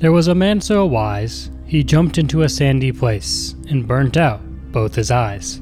[0.00, 4.40] There was a man so wise, he jumped into a sandy place and burnt out
[4.72, 5.56] both his eyes.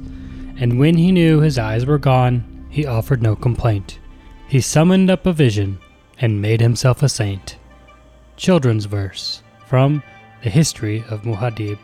[0.60, 3.98] And when he knew his eyes were gone, he offered no complaint.
[4.46, 5.80] He summoned up a vision
[6.20, 7.56] and made himself a saint.
[8.36, 10.04] Children's verse from
[10.44, 11.78] the history of Muad'Dib.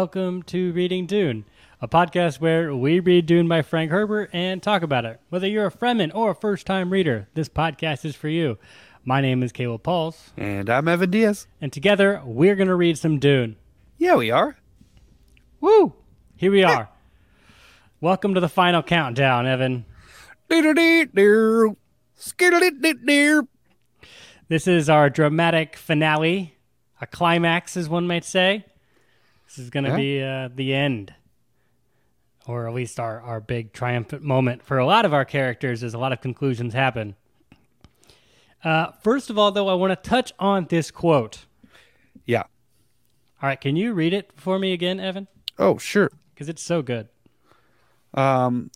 [0.00, 1.44] Welcome to Reading Dune,
[1.78, 5.20] a podcast where we read Dune by Frank Herbert and talk about it.
[5.28, 8.56] Whether you're a Fremen or a first time reader, this podcast is for you.
[9.04, 11.48] My name is Caleb Pauls, And I'm Evan Diaz.
[11.60, 13.56] and together we're going to read some Dune.
[13.98, 14.56] Yeah, we are.
[15.60, 15.92] Woo!
[16.34, 16.88] Here we are.
[18.00, 19.84] Welcome to the final countdown, Evan.
[24.48, 26.54] This is our dramatic finale,
[27.02, 28.64] a climax, as one might say.
[29.50, 29.96] This is going to Yeah.
[29.96, 31.12] be uh, the end,
[32.46, 35.92] or at least our, our big triumphant moment for a lot of our characters as
[35.92, 37.16] a lot of conclusions happen.
[38.62, 41.46] Uh, first of all, though, I want to touch on this quote.
[42.26, 42.42] Yeah.
[43.42, 45.26] All right, can you read it for me again, Evan?
[45.58, 46.10] Oh, sure.
[46.32, 47.08] Because it's so good.
[48.14, 48.70] Um,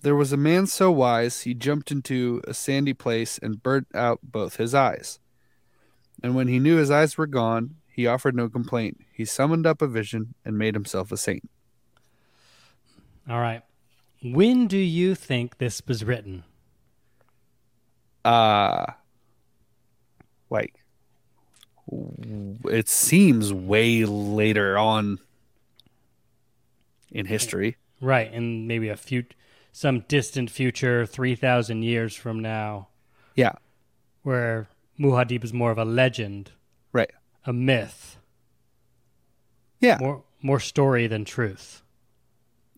[0.00, 4.18] there was a man so wise he jumped into a sandy place and burnt out
[4.24, 5.20] both his eyes.
[6.24, 9.00] And when he knew his eyes were gone, he offered no complaint.
[9.12, 11.48] He summoned up a vision and made himself a saint.
[13.28, 13.62] All right.
[14.22, 16.44] When do you think this was written?
[18.24, 18.86] Uh
[20.48, 20.74] like
[22.64, 25.18] it seems way later on
[27.10, 27.76] in history.
[28.00, 29.24] Right, in maybe a few,
[29.72, 32.88] some distant future, three thousand years from now,
[33.34, 33.52] Yeah,
[34.22, 34.68] where
[34.98, 36.52] Muad'Dib is more of a legend,
[36.92, 37.10] right.
[37.44, 38.18] A myth,
[39.80, 39.98] Yeah.
[40.00, 41.82] more more story than truth.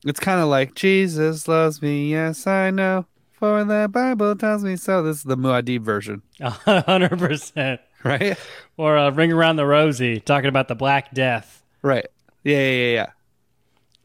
[0.04, 4.76] It's kind of like Jesus loves me, yes I know, for the Bible tells me
[4.76, 5.02] so.
[5.02, 7.80] This is the Muad'Dib version, hundred percent.
[8.04, 8.36] right?
[8.76, 11.62] Or uh, Ring Around the Rosie, talking about the Black Death.
[11.82, 12.06] Right.
[12.42, 13.06] Yeah, yeah, yeah, yeah.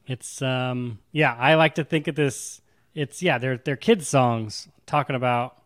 [0.08, 2.62] It's um, yeah, I like to think of this.
[2.96, 5.62] It's yeah, they're they're kids songs talking about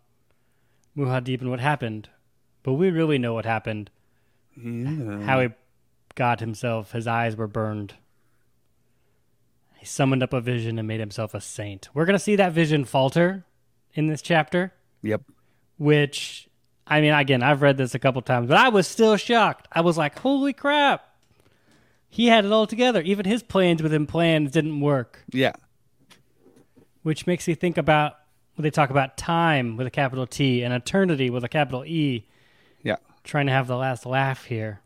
[0.98, 2.10] Muad'Dib and what happened,
[2.64, 3.90] but we really know what happened.
[4.58, 5.22] Yeah.
[5.22, 5.50] how he
[6.16, 7.94] got himself his eyes were burned
[9.78, 12.52] he summoned up a vision and made himself a saint we're going to see that
[12.54, 13.46] vision falter
[13.94, 15.22] in this chapter Yep.
[15.78, 16.48] which
[16.88, 19.82] i mean again i've read this a couple times but i was still shocked i
[19.82, 21.04] was like holy crap
[22.10, 25.54] he had it all together even his plans within plans didn't work Yeah.
[27.02, 28.14] which makes me think about
[28.56, 32.28] when they talk about time with a capital t and eternity with a capital e
[32.84, 32.98] Yeah.
[33.24, 34.82] Trying to have the last laugh here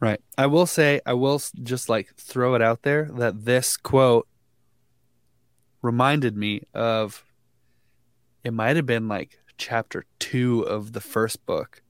[0.00, 0.20] Right.
[0.38, 4.26] I will say, I will just like throw it out there that this quote
[5.82, 7.22] reminded me of
[8.42, 11.82] it might have been like chapter two of the first book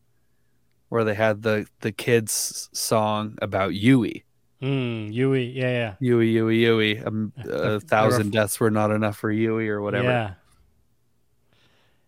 [0.89, 4.25] where they had the the kids song about Yueh.
[4.61, 7.07] mm, Yueh yeah yeah Yueh, Yueh, Yueh.
[7.07, 10.09] Um, a thousand deaths were not enough for Yueh or whatever.
[10.11, 10.33] Yeah.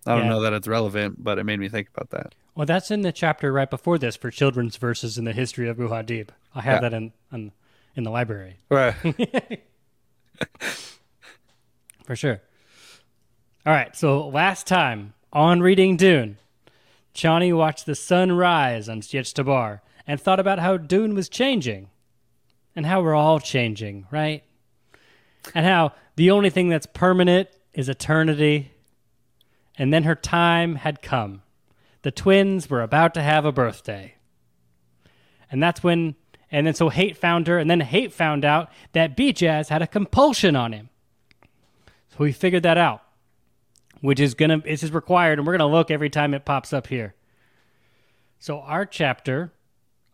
[0.05, 0.31] I don't Yeah.
[0.31, 2.35] know that it's relevant, but it made me think about that.
[2.55, 5.79] Well, that's in the chapter right before this for children's verses in the history of
[5.79, 6.29] Muad'Dib.
[6.55, 6.89] I have Yeah.
[6.89, 7.53] that in, in
[7.95, 8.95] in the library Right.
[12.05, 12.41] for sure.
[13.65, 16.39] All right, so last time on reading Dune,
[17.15, 21.89] Chani watched the sun rise on Sietch Tabr and thought about how Dune was changing,
[22.75, 24.43] and how we're all changing, right?
[25.55, 28.73] And how the only thing that's permanent is eternity.
[29.79, 31.43] And then her time had come.
[32.03, 34.15] The twins were about to have a birthday.
[35.51, 36.17] And that's when,
[36.51, 39.87] and then so Hayt found her, and then Hayt found out that Bijaz had a
[39.87, 40.89] compulsion on him.
[42.11, 43.03] So we figured that out,
[44.01, 46.89] which is gonna, this is required, and we're gonna look every time it pops up
[46.89, 47.15] here.
[48.39, 49.53] So our chapter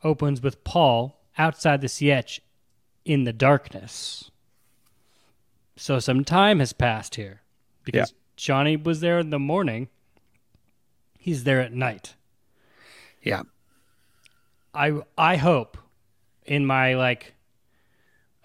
[0.05, 2.40] opens with Paul outside the Sietch
[3.05, 4.31] in the darkness.
[5.76, 7.40] So some time has passed here
[7.85, 9.88] because Chani was there in the morning.
[11.18, 12.14] He's there at night.
[13.22, 13.42] Yeah.
[14.74, 15.76] I I hope
[16.46, 17.34] in my like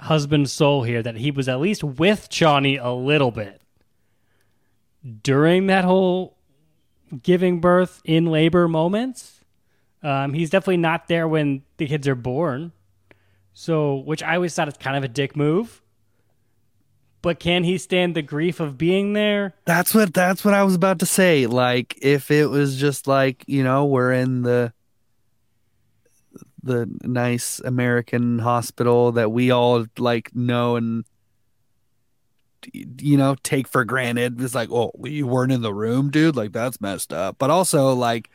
[0.02, 3.62] husband soul here that he was at least with Chani a little bit.
[5.24, 6.38] during that whole
[7.22, 9.42] giving birth in labor moments.
[10.02, 12.72] Um, he's definitely not there when the kids are born.
[13.54, 15.83] So, which I always thought is kind of a dick move.
[17.24, 19.56] But can he stand the grief of being there?
[19.64, 21.48] That's what that's what I was about to say.
[21.48, 24.74] Like if it was just like, you know, we're in the
[26.62, 31.06] the nice American hospital that we all like know and
[32.74, 34.42] you know take for granted.
[34.42, 36.36] It's like, oh, you weren't in the room, dude.
[36.36, 37.38] Like that's messed up.
[37.40, 38.30] But also, like,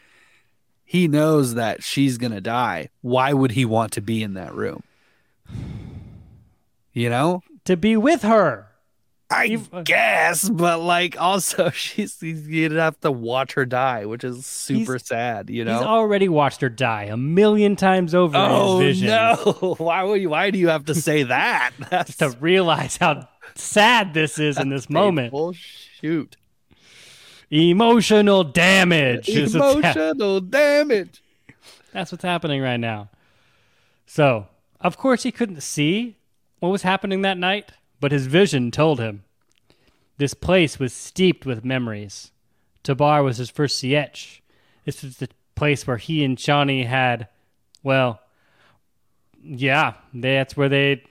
[0.84, 2.88] he knows that she's gonna die.
[3.02, 4.82] Why would he want to be in that room?
[6.94, 8.67] You know, To be with her.
[9.30, 14.24] I You've- uh, guess, but like, also, she's you'd have to watch her die, which
[14.24, 15.50] is super sad.
[15.50, 15.74] You know.
[15.78, 19.74] He's already watched her die a million times over Oh in his oh, no!
[19.84, 20.30] Why would you?
[20.30, 21.72] Why do you have to say that?
[21.90, 25.32] That's To realize how sad this is in this moment.
[25.32, 25.52] painful.
[26.00, 26.36] Shoot.
[27.50, 29.28] Emotional damage.
[29.28, 31.22] Emotional damage.
[31.92, 33.08] That's what's happening right now.
[34.06, 34.46] So,
[34.80, 36.16] of course, he couldn't see
[36.60, 39.24] what was happening that night, but his vision told him.
[40.16, 42.32] This place was steeped with memories.
[42.82, 44.40] Tabr was his first sietch.
[44.84, 47.28] This was the place where he and Chani had,
[47.82, 48.20] well,
[49.42, 51.04] yeah, that's where they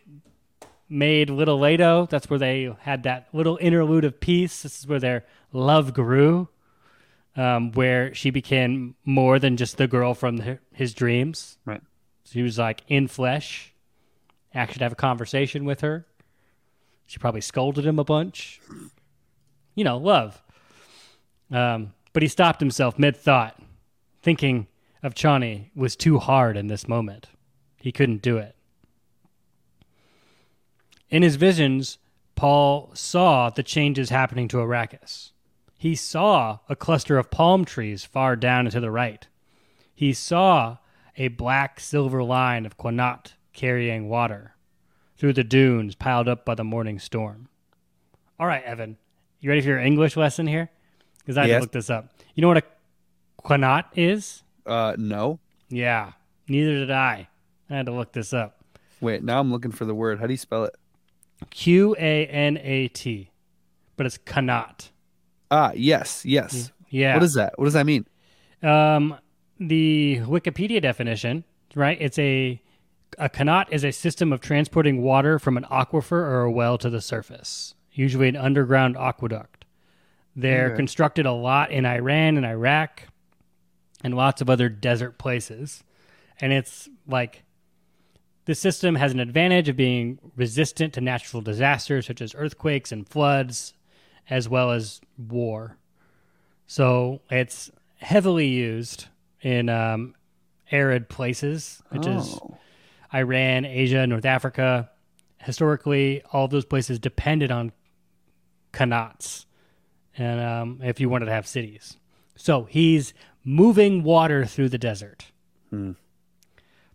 [0.89, 2.07] made Little Leto.
[2.09, 4.63] That's where they had that little interlude of peace.
[4.63, 6.49] This is where their love grew,
[7.35, 11.57] um, where she became more than just the girl from the, his dreams.
[11.65, 11.81] Right.
[12.25, 13.73] She was like in flesh.
[14.53, 16.05] Actually, have a conversation with her.
[17.07, 18.59] She probably scolded him a bunch.
[19.73, 20.43] You know, love.
[21.49, 23.59] Um, but he stopped himself mid thought,
[24.21, 24.67] thinking
[25.01, 27.27] of Chani was too hard in this moment.
[27.77, 28.55] He couldn't do it.
[31.09, 31.97] In his visions,
[32.35, 35.31] Paul saw the changes happening to Arrakis.
[35.77, 39.25] He saw a cluster of palm trees far down and to the right.
[39.95, 40.77] He saw
[41.15, 44.56] a black silver line of Quanat carrying water
[45.17, 47.49] through the dunes piled up by the morning storm.
[48.39, 48.97] All right, Evan,
[49.39, 50.69] you ready for your English lesson here?
[51.19, 51.57] Because I had Yes.
[51.57, 52.13] to look this up.
[52.35, 52.63] You know what a
[53.43, 54.43] Quanat is?
[54.65, 55.39] Uh, no.
[55.69, 56.13] Yeah,
[56.47, 57.27] neither did I.
[57.69, 58.63] I had to look this up.
[59.01, 60.19] Wait, now I'm looking for the word.
[60.19, 60.75] How do you spell it?
[61.49, 63.31] Q A N A T,
[63.95, 64.89] but it's Qanat.
[65.51, 66.71] Ah, yes, yes.
[66.89, 67.13] Yeah.
[67.15, 67.53] What is that?
[67.57, 68.05] What does that mean?
[68.63, 69.17] Um,
[69.59, 71.43] the Wikipedia definition,
[71.75, 71.97] right?
[71.99, 72.61] It's a
[73.17, 76.89] a Qanat is a system of transporting water from an aquifer or a well to
[76.89, 79.65] the surface, usually an underground aqueduct.
[80.35, 80.75] They're Okay.
[80.77, 83.03] constructed a lot in Iran and Iraq
[84.03, 85.83] and lots of other desert places.
[86.39, 87.43] And it's like
[88.45, 93.09] the system has an advantage of being resistant to natural disasters such as earthquakes and
[93.09, 93.73] floods,
[94.29, 95.77] as well as war.
[96.67, 99.07] So it's heavily used
[99.41, 100.13] in um,
[100.71, 102.57] arid places, which is Oh.
[103.13, 104.89] Iran, Asia, North Africa.
[105.39, 107.71] Historically, all of those places depended on
[108.73, 109.45] qanats,
[110.17, 111.97] and um, if you wanted to have cities,
[112.35, 113.13] so he's
[113.43, 115.27] moving water through the desert.
[115.69, 115.91] Hmm.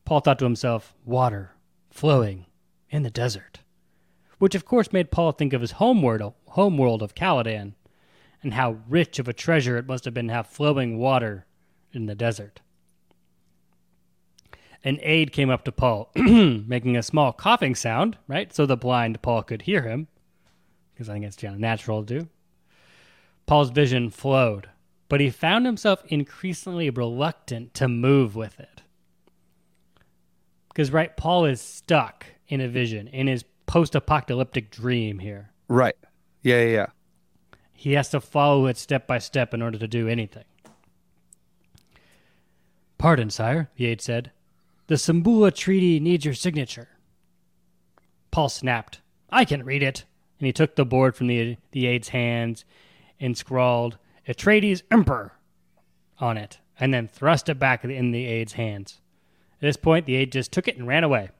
[0.04, 1.52] Paul thought to himself, "Water
[1.90, 2.46] flowing
[2.90, 3.60] in the desert,"
[4.38, 7.74] which of course made Paul think of his homeworld, homeworld of Caladan,
[8.42, 11.46] and how rich of a treasure it must have been to have flowing water
[11.92, 12.60] in the desert.
[14.84, 18.52] An aide came up to Paul, making a small coughing sound, right?
[18.52, 20.08] So the blind Paul could hear him,
[20.92, 22.28] because I think it's kind of natural to do.
[23.46, 24.68] Paul's vision flowed,
[25.08, 28.82] but he found himself increasingly reluctant to move with it.
[30.68, 35.50] Because, right, Paul is stuck in a vision, in his post apocalyptic dream here.
[35.68, 35.96] Right.
[36.42, 36.86] Yeah, yeah, yeah.
[37.72, 40.44] He has to follow it step by step in order to do anything.
[42.98, 44.30] Pardon, sire, the aide said.
[44.92, 46.86] The Sambula Treaty needs your signature.
[48.30, 49.00] Paul snapped.
[49.30, 50.04] I can read it.
[50.38, 52.66] And he took the board from the, the aide's hands
[53.18, 53.96] and scrawled
[54.28, 55.32] Atreides Emperor
[56.18, 59.00] on it, and then thrust it back in the aide's hands.
[59.54, 61.30] At this point, the aide just took it and ran away,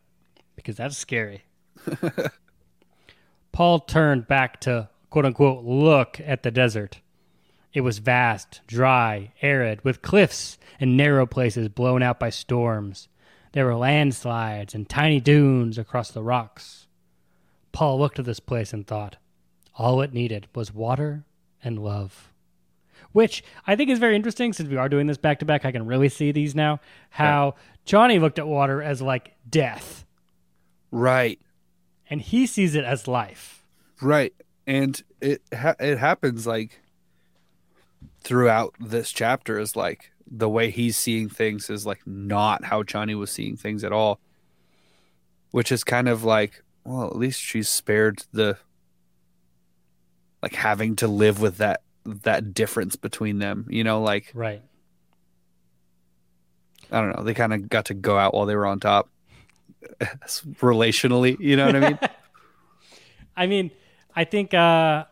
[0.56, 1.42] because that's scary.
[3.52, 7.02] Paul turned back to quote unquote look at the desert.
[7.74, 13.08] It was vast, dry, arid, with cliffs and narrow places blown out by storms.
[13.52, 16.86] There were landslides and tiny dunes across the rocks.
[17.72, 19.16] Paul looked at this place and thought,
[19.74, 21.24] all it needed was water
[21.62, 22.30] and love.
[23.12, 25.64] Which I think is very interesting since we are doing this back to back.
[25.66, 26.80] I can really see these now.
[27.10, 27.54] How
[27.86, 30.06] Chani looked at water as like death,
[30.90, 31.38] Right.
[32.08, 33.66] and he sees it as life.
[34.00, 34.32] Right.
[34.66, 36.80] And it ha- it happens like
[38.20, 43.18] throughout this chapter is like the way he's seeing things is like not how Chani
[43.18, 44.20] was seeing things at all.
[45.50, 48.56] Which is kind of like, well, at least she's spared the
[50.42, 54.62] like having to live with that that difference between them, you know, like Right.
[56.90, 59.08] I don't know, they kind of got to go out while they were on top
[60.60, 61.98] relationally, you know what I mean?
[63.36, 63.70] I mean,
[64.14, 65.04] I think uh,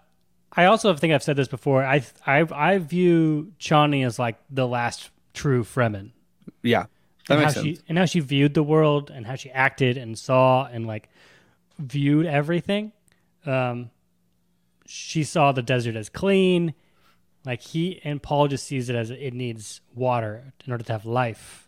[0.52, 1.84] I also think I've said this before.
[1.84, 6.10] I I I view Chani as like the last true Fremen.
[6.62, 6.86] yeah.
[7.28, 7.78] That and makes how sense.
[7.78, 11.08] she and how she viewed the world and how she acted and saw and like
[11.78, 12.92] viewed everything.
[13.46, 13.90] Um,
[14.86, 16.74] she saw the desert as clean.
[17.44, 21.06] Like he and Paul just sees it as it needs water in order to have
[21.06, 21.64] life.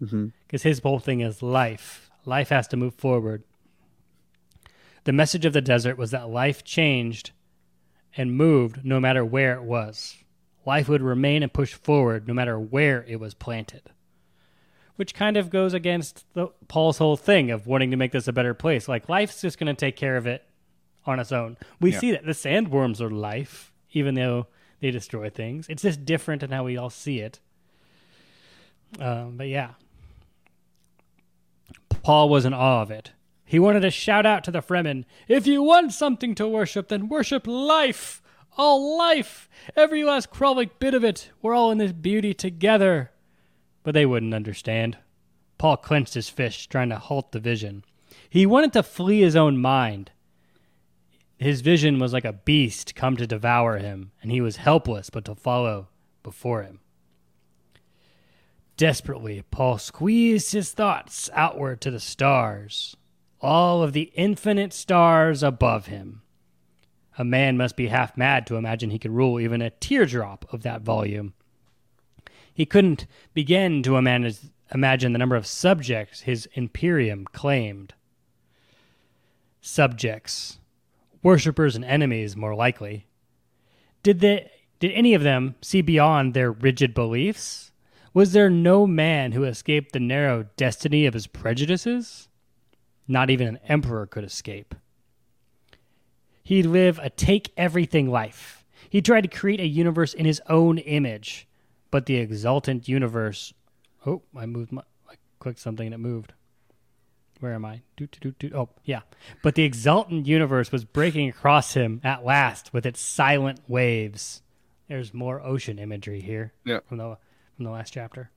[0.46, 2.10] Because his whole thing is life.
[2.26, 3.44] Life has to move forward.
[5.04, 7.30] The message of the desert was that life changed
[8.16, 10.16] and moved no matter where it was.
[10.64, 13.82] Life would remain and push forward no matter where it was planted
[14.96, 18.32] which kind of goes against the, Paul's whole thing of wanting to make this a
[18.32, 18.86] better place.
[18.88, 20.44] Like life's just going to take care of it
[21.06, 21.56] on its own.
[21.80, 21.98] We Yeah.
[21.98, 24.48] see that the sandworms are life, even though
[24.80, 25.66] they destroy things.
[25.70, 27.40] It's just different in how we all see it.
[29.00, 29.70] Um, but yeah,
[32.02, 33.12] Paul was in awe of it.
[33.52, 37.10] He wanted to shout out to the Fremen, "If you want something to worship, then
[37.10, 38.22] worship life,
[38.56, 41.30] all life, every last crawling bit of it.
[41.42, 43.12] We're all in this beauty together."
[43.82, 44.96] but they wouldn't understand.
[45.58, 47.84] Paul clenched his fist, trying to halt the vision.
[48.30, 50.12] He wanted to flee his own mind.
[51.36, 55.26] His vision was like a beast come to devour him, and he was helpless but
[55.26, 55.88] to follow
[56.22, 56.80] before him.
[58.78, 62.96] Desperately, Paul squeezed his thoughts outward to the stars,
[63.42, 66.22] all of the infinite stars above him.
[67.18, 70.62] A man must be half mad to imagine he could rule even a teardrop of
[70.62, 71.34] that volume.
[72.54, 77.94] He couldn't begin to imagine, the number of subjects his imperium claimed.
[79.60, 80.58] Subjects,
[81.22, 83.06] worshippers and enemies, more likely.
[84.02, 84.50] Did they?
[84.80, 87.70] Did any of them see beyond their rigid beliefs?
[88.12, 92.28] Was there no man who escaped the narrow destiny of his prejudices?
[93.08, 94.74] Not even an emperor could escape.
[96.42, 98.64] He'd live a take everything life.
[98.90, 101.46] He tried to create a universe in his own image
[101.92, 103.52] but the exultant universe.
[104.06, 104.82] Oh, I moved my.
[105.08, 106.32] I clicked something and it moved.
[107.38, 107.82] Where am I?
[107.96, 108.56] Do, do, do, do.
[108.56, 109.00] Oh, yeah.
[109.42, 114.42] But the exultant universe was breaking across him at last with its silent waves.
[114.88, 116.80] There's more ocean imagery here Yeah.
[116.88, 117.18] from the
[117.56, 118.30] from the last chapter.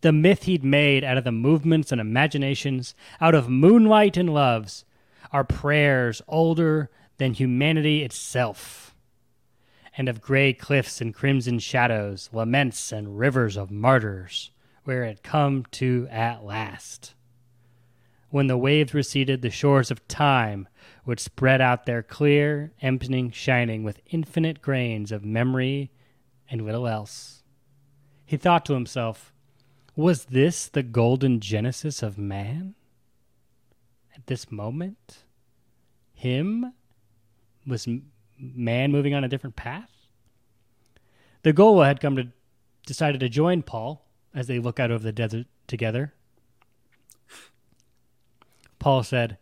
[0.00, 4.84] The myth he'd made out of the movements and imaginations, out of moonlight and loves,
[5.32, 8.92] are prayers older than humanity itself
[9.96, 14.50] and of gray cliffs and crimson shadows, laments and rivers of martyrs,
[14.84, 17.14] where it come to at last.
[18.30, 20.66] When the waves receded, the shores of time
[21.04, 25.90] would spread out their clear, emptying, shining with infinite grains of memory
[26.50, 27.42] and little else.
[28.24, 29.31] He thought to himself,
[29.96, 32.74] was this the golden genesis of man?
[34.14, 35.24] At this moment?
[36.14, 36.72] Him?
[37.66, 37.88] Was
[38.38, 39.90] man moving on a different path?
[41.42, 42.28] The Ghola had come to
[42.86, 46.12] decided to join Paul as they look out over the desert together.
[48.78, 49.38] Paul said,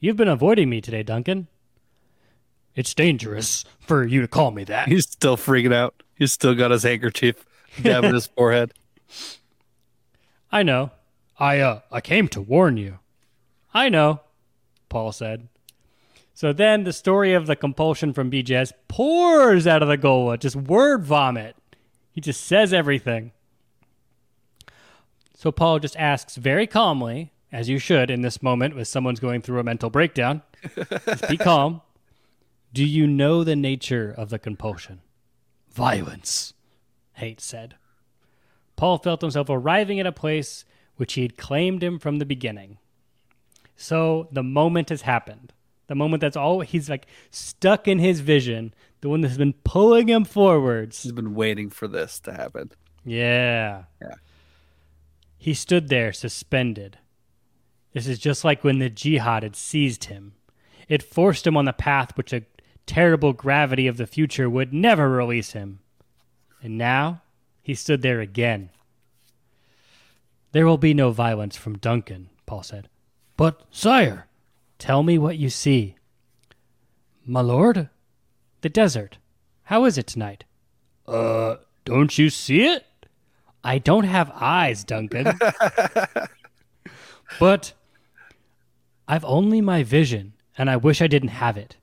[0.00, 1.48] You've been avoiding me today, Duncan.
[2.74, 4.88] It's dangerous for you to call me that.
[4.88, 6.02] He's still freaking out.
[6.14, 7.46] He's still got his handkerchief
[7.82, 8.74] dabbing his forehead.
[10.54, 10.92] I know.
[11.36, 13.00] I uh I came to warn you.
[13.74, 14.20] I know,
[14.88, 15.48] Paul said.
[16.32, 20.54] So then the story of the compulsion from Bijaz pours out of the Ghola, just
[20.54, 21.56] word vomit.
[22.12, 23.32] He just says everything.
[25.36, 29.42] So Paul just asks very calmly, as you should in this moment with someone's going
[29.42, 30.42] through a mental breakdown.
[31.04, 31.82] just be calm.
[32.72, 35.00] Do you know the nature of the compulsion?
[35.72, 36.54] Violence,
[37.14, 37.74] Hayt said.
[38.76, 40.64] Paul felt himself arriving at a place
[40.96, 42.78] which he had claimed him from the beginning.
[43.76, 45.52] So the moment has happened.
[45.86, 50.08] The moment that's all he's like stuck in his vision, the one that's been pulling
[50.08, 51.02] him forwards.
[51.02, 52.72] He's been waiting for this to happen.
[53.04, 53.84] Yeah.
[54.00, 54.14] Yeah.
[55.36, 56.98] He stood there suspended.
[57.92, 60.32] This is just like when the jihad had seized him.
[60.88, 62.44] It forced him on the path which a
[62.86, 65.80] terrible gravity of the future would never release him.
[66.62, 67.22] And now
[67.64, 68.68] he stood there again.
[70.52, 72.88] There will be no violence from Duncan, Paul said.
[73.38, 74.28] But, sire,
[74.78, 75.96] tell me what you see.
[77.24, 77.88] My lord?
[78.60, 79.16] The desert.
[79.64, 80.44] How is it tonight?
[81.08, 81.56] Uh,
[81.86, 82.84] don't you see it?
[83.64, 85.38] I don't have eyes, Duncan.
[87.40, 87.72] but
[89.08, 91.78] I've only my vision, and I wish I didn't have it.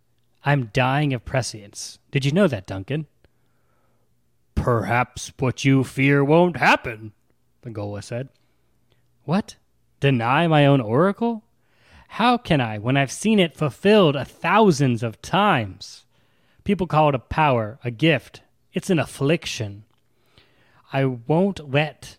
[0.45, 1.97] I'm dying of prescience.
[2.11, 3.07] Did you know that, Duncan?
[4.61, 7.13] Perhaps what you fear won't happen,
[7.63, 8.29] the Ghola said.
[9.23, 9.55] What?
[9.99, 11.43] Deny my own oracle?
[12.09, 16.05] How can I when I've seen it fulfilled a thousands of times?
[16.63, 18.41] People call it a power, a gift.
[18.71, 19.85] It's an affliction.
[20.93, 22.17] I won't let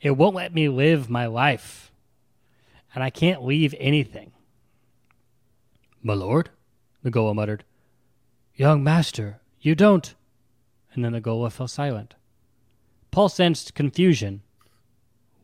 [0.00, 1.92] it won't let me live my life.
[2.94, 4.32] And I can't leave anything.
[6.02, 6.50] My lord,
[7.02, 7.64] the Ghola muttered.
[8.56, 10.14] Young master, you don't.
[10.94, 12.14] And then the Ghola fell silent.
[13.10, 14.42] Paul sensed confusion.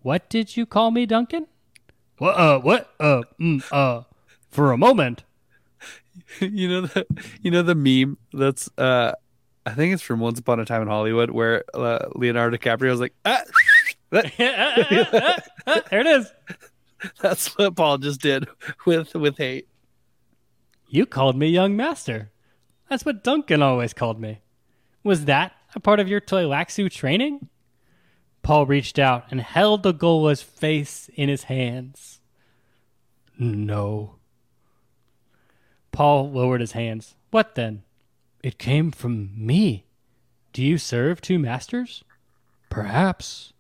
[0.03, 1.47] What did you call me, Duncan?
[2.19, 2.37] What?
[2.37, 2.95] Uh, what?
[2.99, 4.03] Uh, mm, uh,
[4.51, 5.25] for a moment.
[6.41, 7.07] you know the
[7.43, 9.13] you know the meme that's uh
[9.67, 13.01] I think it's from Once Upon a Time in Hollywood where uh, Leonardo DiCaprio was
[13.01, 13.43] like ah!
[14.11, 14.33] there
[15.93, 16.33] it is.
[17.21, 18.49] That's what Paul just did
[18.87, 19.67] with with Hayt.
[20.89, 22.31] You called me young master.
[22.89, 24.41] That's what Duncan always called me.
[25.03, 27.49] Was that a part of your Tleilaxu training?
[28.43, 32.21] Paul reached out and held the Ghola's face in his hands.
[33.39, 34.17] No.
[35.93, 37.15] Paul lowered his hands.
[37.31, 37.83] What then?
[38.43, 39.85] It came from me.
[40.53, 42.05] Do you serve two masters?
[42.71, 43.53] Perhaps.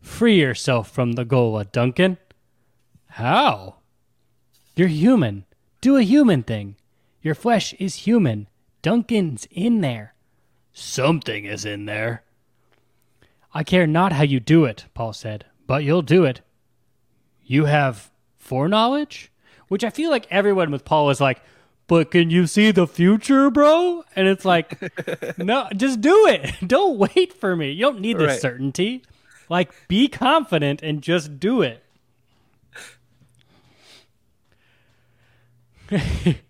[0.00, 2.18] Free yourself from the Ghola, Duncan.
[3.10, 3.76] How?
[4.74, 5.44] You're human.
[5.80, 6.76] Do a human thing.
[7.22, 8.48] Your flesh is human.
[8.82, 10.14] Duncan's in there.
[10.78, 12.22] Something is in there.
[13.54, 16.42] I care not how you do it, Paul said, but you'll do it.
[17.42, 19.32] You have foreknowledge?
[19.68, 21.40] Which I feel like everyone with Paul is like,
[21.86, 24.04] but can you see the future, bro?
[24.14, 24.78] And it's like,
[25.38, 26.52] no, just do it.
[26.68, 27.70] Don't wait for me.
[27.70, 28.40] You don't need this Right.
[28.40, 29.02] certainty.
[29.48, 31.82] Like, be confident and just do it.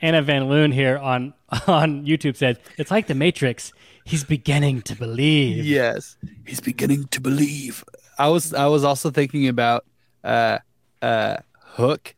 [0.00, 1.34] Anna Van Loon here on
[1.66, 3.72] on YouTube says "It's like the Matrix.
[4.04, 7.84] He's beginning to believe." Yes, he's beginning to believe.
[8.18, 9.84] I was I was also thinking about
[10.24, 10.58] uh
[11.02, 12.14] uh Hook,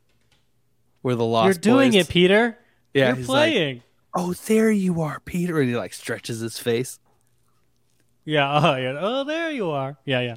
[1.03, 2.59] where the lost You're doing boys- it, Peter.
[2.95, 3.83] Yeah, You're he's like, playing.
[4.15, 6.99] oh, there you are, Peter, and he like stretches his face.
[8.25, 8.97] Yeah, oh, yeah.
[9.01, 9.97] Oh, there you are.
[10.05, 10.37] Yeah, yeah.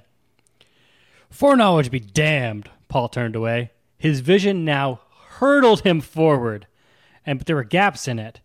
[1.29, 2.69] Foreknowledge be damned.
[2.87, 3.71] Paul turned away.
[3.97, 5.01] His vision now
[5.37, 6.67] hurtled him forward,
[7.31, 8.41] and but there were gaps in it,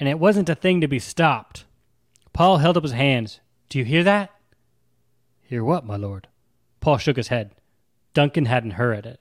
[0.00, 1.66] and it wasn't a thing to be stopped.
[2.32, 3.40] Paul held up his hands.
[3.68, 4.30] Do you hear that?
[5.42, 6.26] Hear what, my lord?
[6.80, 7.50] Paul shook his head.
[8.14, 9.20] Duncan hadn't heard it.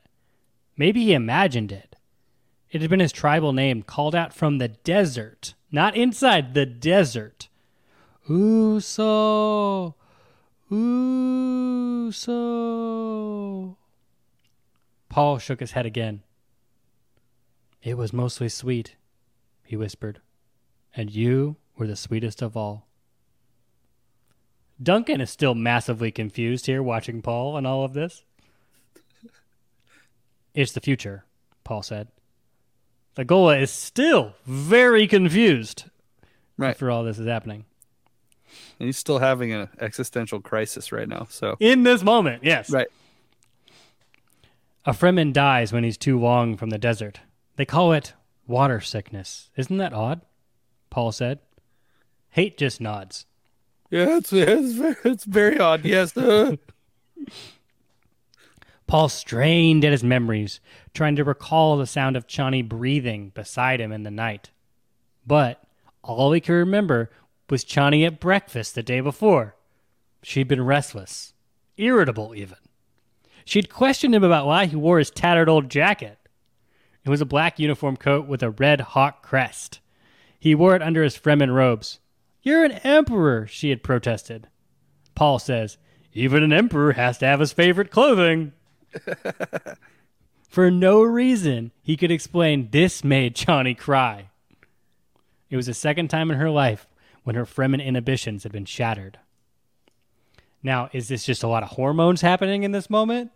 [0.78, 1.98] Maybe he imagined it.
[2.72, 7.50] It had been his tribal name called out from the desert, not inside the desert.
[8.30, 9.96] Usul,
[10.72, 12.16] Usul.
[15.10, 16.24] Paul shook his head again.
[17.84, 18.96] It was mostly sweet,
[19.64, 20.20] he whispered,
[20.96, 22.88] and you were the sweetest of all.
[24.82, 28.24] Duncan is still massively confused here watching Paul and all of this.
[30.54, 31.26] It's the future,
[31.64, 32.08] Paul said.
[33.16, 35.86] The Ghola is still very confused
[36.58, 37.66] Right, after all this is happening.
[38.80, 41.28] and he's still having an existential crisis right now.
[41.30, 42.70] So In this moment, yes.
[42.70, 42.88] right,
[44.86, 47.20] A Fremen dies when he's too long from the desert.
[47.58, 48.14] They call it
[48.48, 49.50] water sickness.
[49.58, 50.22] Isn't that odd?
[50.90, 51.40] Paul said.
[52.36, 53.26] Hayt just nods.
[53.90, 55.84] yeah, it's it's very, it's very odd.
[55.84, 56.14] Yes,
[58.88, 60.62] Paul strained at his memories,
[60.94, 64.52] trying to recall the sound of Chani breathing beside him in the night.
[65.26, 65.62] But
[66.04, 67.10] all he could remember
[67.50, 69.56] was Chani at breakfast the day before.
[70.22, 71.34] She'd been restless,
[71.76, 72.58] irritable even.
[73.46, 76.18] She'd questioned him about why he wore his tattered old jacket.
[77.08, 79.80] It was a black uniform coat with a red hawk crest.
[80.38, 82.00] He wore it under his Fremen robes.
[82.42, 84.50] You're an emperor, she had protested.
[85.16, 85.78] Paul says,
[86.12, 88.52] even an emperor has to have his favorite clothing.
[90.50, 94.30] For no reason, he could explain this made Chani cry.
[95.50, 96.90] It was the second time in her life
[97.24, 99.18] when her Fremen inhibitions had been shattered.
[100.62, 103.32] Now, is this just a lot of hormones happening in this moment?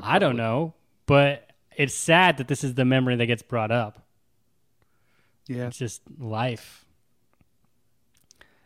[0.00, 0.74] I don't know,
[1.06, 1.45] but
[1.76, 4.02] it's sad that this is the memory that gets brought up.
[5.46, 5.66] yeah.
[5.68, 6.84] It's just life.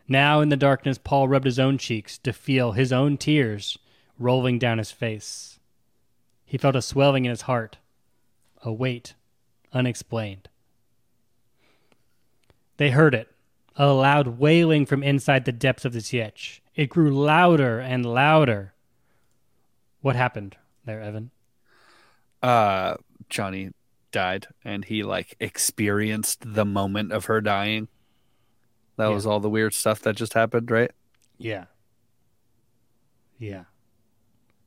[0.09, 3.79] Now in the darkness, Paul rubbed his own cheeks to feel his own tears
[4.19, 5.59] rolling down his face.
[6.45, 7.79] He felt a swelling in his heart,
[8.63, 9.15] a weight
[9.73, 10.49] unexplained.
[12.77, 13.29] They heard it
[13.77, 16.61] a loud wailing from inside the depths of the sietch.
[16.75, 18.75] It grew louder and louder.
[20.03, 21.31] What happened there, Evan?
[22.43, 22.97] Uh,
[23.31, 23.73] Chani
[24.13, 27.89] died, and he like experienced the moment of her dying.
[28.97, 29.15] That Yeah.
[29.15, 30.91] was all the weird stuff that just happened, right?
[31.39, 31.67] Yeah.
[33.39, 33.65] Yeah.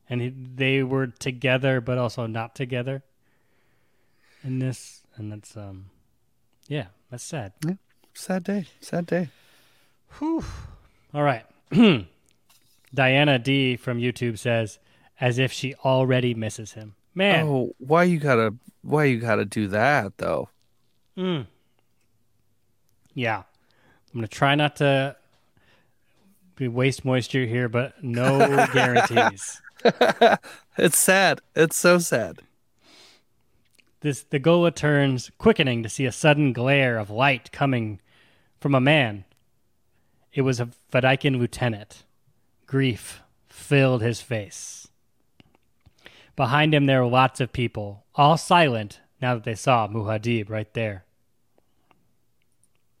[0.08, 3.02] And he, they were together, but also not together
[4.42, 5.02] in this.
[5.16, 5.86] And that's, um,
[6.66, 7.52] yeah, that's sad.
[8.14, 8.66] Sad day.
[8.80, 9.28] Sad day.
[10.18, 10.44] Whew.
[11.14, 11.44] All right.
[12.94, 14.78] Diana D from YouTube says,
[15.20, 16.94] as if she already misses him.
[17.14, 17.46] Man.
[17.46, 18.54] Oh, why you gotta?
[18.82, 20.48] Why you gotta do that though?
[21.16, 21.46] Mm.
[23.14, 23.44] Yeah.
[24.14, 25.16] I'm to try not to
[26.56, 29.60] be- waste moisture here, but no guarantees.
[30.76, 31.40] It's sad.
[31.54, 32.40] It's so sad.
[34.00, 38.00] This the Ghola turns, quickening to see a sudden glare of light coming
[38.60, 39.24] from a man.
[40.32, 42.02] It was a Fedaykin lieutenant.
[42.66, 44.83] Grief filled his face.
[46.36, 50.72] Behind him there were lots of people, all silent now that they saw Muad'Dib right
[50.74, 51.04] there.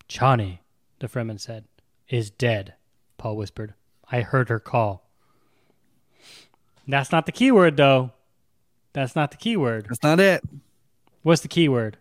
[0.08, 0.58] Chani,
[1.00, 1.64] the Fremen said,
[2.08, 2.74] is dead,
[3.18, 3.74] Paul whispered.
[4.10, 5.08] I heard her call.
[6.86, 8.12] That's not the keyword, though.
[8.92, 9.86] That's not the keyword.
[9.88, 10.42] That's not it.
[11.22, 11.96] What's the keyword?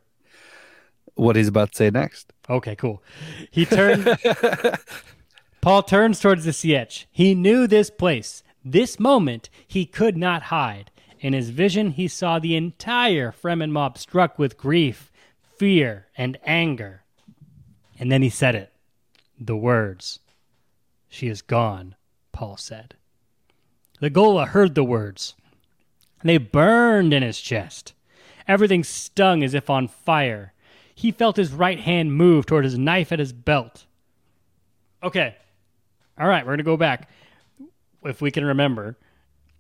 [1.15, 2.33] What he's about to say next.
[2.49, 3.01] Okay, cool.
[3.49, 4.17] He turned.
[5.61, 7.05] Paul turns towards the Sietch.
[7.11, 8.43] He knew this place.
[8.65, 10.91] This moment he could not hide.
[11.23, 15.09] In his vision, he saw the entire Fremen mob struck with grief,
[15.41, 17.03] fear, and anger.
[17.97, 18.73] And then he said it.
[19.39, 20.19] The words.
[21.07, 21.95] She is gone,
[22.33, 22.95] Paul said.
[24.01, 25.35] The Ghola heard the words.
[26.25, 27.93] They burned in his chest.
[28.45, 30.51] Everything stung as if on fire.
[30.93, 33.85] He felt his right hand move toward his knife at his belt.
[35.01, 35.37] Okay.
[36.19, 37.07] All right, we're going to go back.
[38.03, 38.97] If we can remember.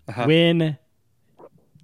[0.09, 0.25] Uh-huh.
[0.25, 0.77] When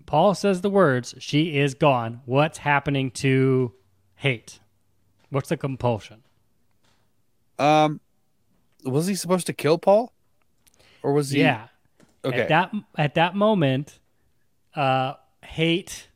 [0.09, 3.73] Paul says the words, she is gone, what's happening to
[4.15, 4.57] Hayt?
[5.29, 6.23] What's the compulsion?
[7.59, 7.99] Um,
[8.83, 10.11] was he supposed to kill Paul,
[11.03, 11.41] or was he?
[11.41, 11.67] Yeah.
[12.25, 12.41] Okay.
[12.41, 13.99] At that at that moment,
[14.75, 16.07] uh, Hayt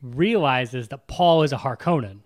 [0.00, 2.20] realizes that Paul is a Harkonnen.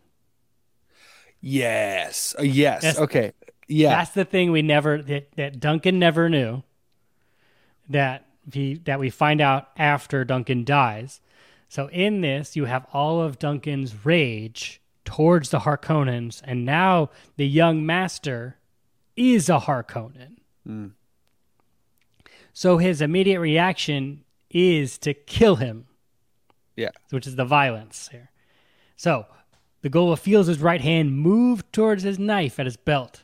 [1.41, 2.35] yes.
[2.39, 2.83] Uh, yes.
[2.83, 3.33] That's- okay.
[3.69, 3.89] Yeah.
[3.97, 6.63] That's the thing we never that, that Duncan never knew.
[7.89, 11.21] That he that we find out after Duncan dies.
[11.69, 17.47] So in this, you have all of Duncan's rage towards the Harkonnens, and now the
[17.47, 18.59] young master
[19.17, 20.37] is a Harkonnen.
[20.69, 20.93] Mm.
[22.53, 25.87] So his immediate reaction is to kill him.
[26.77, 26.91] Yeah.
[27.11, 28.31] Which is the violence here.
[28.97, 29.27] So
[29.83, 33.23] the Ghola feels his right hand move towards his knife at his belt.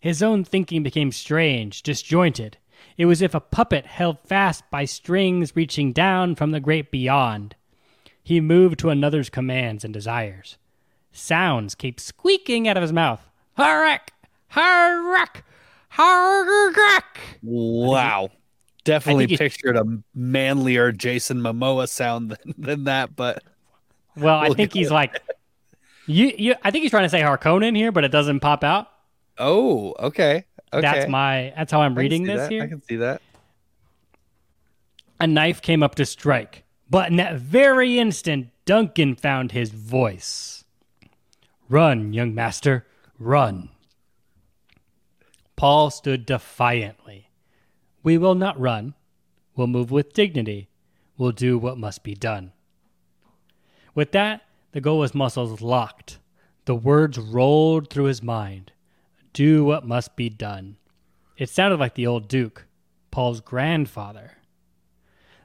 [0.00, 2.58] His own thinking became strange, disjointed.
[3.02, 6.92] It was as if a puppet held fast by strings reaching down from the great
[6.92, 7.56] beyond.
[8.22, 10.56] He moved to another's commands and desires.
[11.10, 13.28] Sounds kept squeaking out of his mouth.
[13.58, 14.10] Harak!
[14.52, 15.42] Harak!
[15.94, 17.16] Harak!
[17.42, 18.30] Wow.
[18.84, 19.84] Definitely pictured a
[20.14, 23.42] manlier Jason Momoa sound than, than that, but
[24.16, 25.20] Well, I think he's like,
[26.06, 26.54] you, you.
[26.62, 28.91] I think he's trying to say Harkonnen here, but it doesn't pop out.
[29.42, 30.44] Oh, okay.
[30.72, 30.80] Okay.
[30.80, 31.52] That's my.
[31.56, 32.50] That's how I'm reading this that.
[32.50, 32.62] here.
[32.62, 33.20] I can see that.
[35.20, 40.64] A knife came up to strike, but in that very instant, Duncan found his voice.
[41.68, 42.86] Run, young master,
[43.18, 43.68] run.
[45.56, 47.28] Paul stood defiantly.
[48.02, 48.94] We will not run.
[49.56, 50.68] We'll move with dignity.
[51.16, 52.52] We'll do what must be done.
[53.94, 56.18] With that, the Ghola's muscles locked.
[56.64, 58.72] The words rolled through his mind.
[59.32, 60.76] Do what must be done.
[61.36, 62.66] It sounded like the old Duke,
[63.10, 64.32] Paul's grandfather.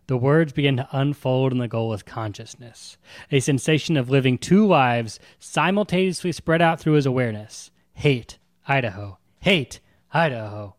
[0.07, 2.97] The words began to unfold in the Ghola's consciousness.
[3.31, 7.71] A sensation of living two lives simultaneously spread out through his awareness.
[7.93, 9.19] Hayt, Idaho.
[9.43, 9.79] Hayt,
[10.13, 10.75] Idaho.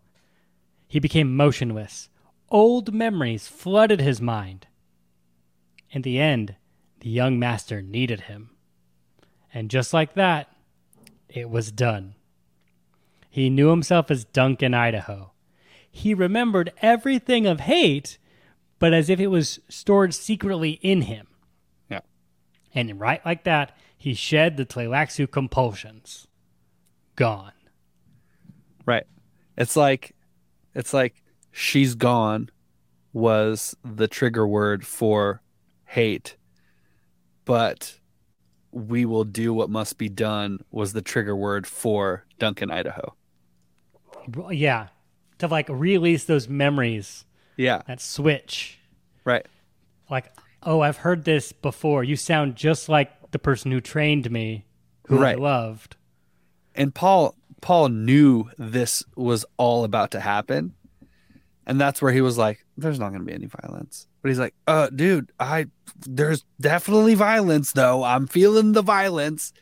[0.87, 2.09] He became motionless.
[2.51, 4.66] Old memories flooded his mind.
[5.90, 6.57] In the end,
[7.01, 8.51] the young master needed him.
[9.53, 10.49] And just like that,
[11.29, 12.14] it was done.
[13.29, 15.33] He knew himself as Duncan Idaho.
[15.91, 18.19] He remembered everything of Hayt,
[18.79, 21.27] but as if it was stored secretly in him.
[21.91, 22.01] Yeah.
[22.75, 26.27] And right like that, he shed the Tleilaxu compulsions.
[27.17, 27.53] Gone.
[28.87, 29.07] Right.
[29.57, 30.14] It's like
[30.75, 32.51] it's like she's gone
[33.12, 35.43] was the trigger word for
[35.87, 36.37] Hayt.
[37.45, 37.99] But
[38.71, 43.14] we will do what must be done was the trigger word for Duncan, Idaho.
[44.51, 44.88] Yeah,
[45.38, 47.25] to like release those memories,
[47.57, 47.83] Yeah.
[47.87, 48.79] that switch.
[49.25, 49.47] Right.
[50.11, 52.03] Like, oh, I've heard this before.
[52.05, 54.64] You sound just like the person who trained me,
[55.07, 55.97] who I loved.
[56.75, 60.75] and Paul Paul knew this was all about to happen.
[61.66, 64.07] And that's where he was like, There's not gonna be any violence.
[64.23, 65.66] But he's like, uh, dude, I
[66.07, 68.05] there's definitely violence though.
[68.05, 69.53] I'm feeling the violence.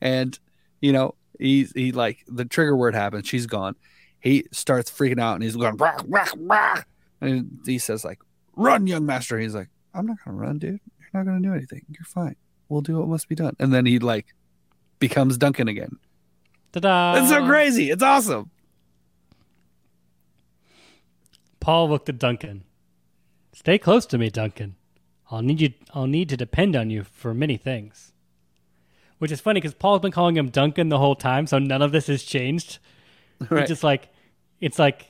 [0.00, 0.38] And
[0.80, 3.76] you know, he's he like the trigger word happens, she's gone.
[4.20, 6.82] He starts freaking out and he's going rah, rah, rah.
[7.20, 8.20] and he says, like,
[8.54, 9.38] run, young master.
[9.38, 10.80] He's like, I'm not gonna run, dude.
[11.00, 11.82] You're not gonna do anything.
[11.88, 12.36] You're fine.
[12.68, 13.56] We'll do what must be done.
[13.58, 14.34] And then he like
[14.98, 15.96] becomes Duncan again.
[16.72, 17.16] Ta-da!
[17.16, 17.90] It's so crazy.
[17.90, 18.50] It's awesome.
[21.60, 22.64] Paul looked at Duncan.
[23.52, 24.76] Stay close to me, Duncan.
[25.30, 25.72] I'll need you.
[25.94, 28.11] I'll need to depend on you for many things.
[29.22, 31.92] Which is funny because Paul's been calling him Duncan the whole time, so none of
[31.92, 32.80] this has changed.
[33.50, 33.60] Right.
[33.62, 34.08] It's just like,
[34.60, 35.06] it's like,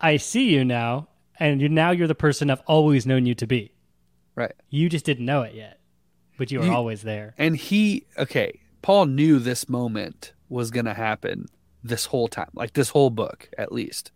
[0.00, 3.46] I see you now, and you now you're the person I've always known you to
[3.46, 3.72] be.
[4.34, 4.52] Right.
[4.70, 5.80] You just didn't know it yet,
[6.38, 7.34] but you were You- always there.
[7.36, 11.44] And he, okay, Paul knew this moment was going to happen
[11.84, 14.12] this whole time, like this whole book, at least.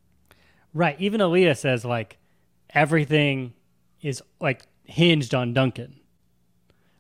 [0.72, 0.99] Right.
[0.99, 2.16] Even Alia says like
[2.70, 3.53] everything
[4.01, 6.01] is like hinged on Duncan.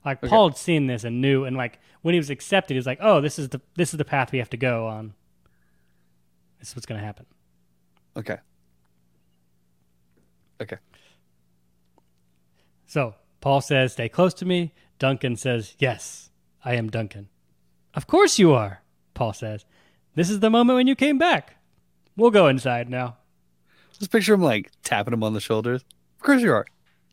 [0.06, 0.28] Like Okay.
[0.28, 3.00] Paul had seen this and knew, and like when he was accepted, he was like,
[3.02, 5.14] "Oh, this is the this is the path we have to go on.
[6.60, 7.26] This is what's going to happen."
[8.16, 8.38] Okay.
[10.62, 10.76] Okay.
[12.86, 16.30] So Paul says, "Stay close to me." Duncan says, "Yes,
[16.64, 17.28] I am Duncan."
[17.92, 18.82] Of course you are.
[19.12, 19.66] Paul says,
[20.14, 21.56] "This is the moment when you came back.
[22.16, 23.16] We'll go inside now."
[23.98, 25.84] Just picture him like tapping him on the shoulders.
[26.16, 26.66] Of course you are.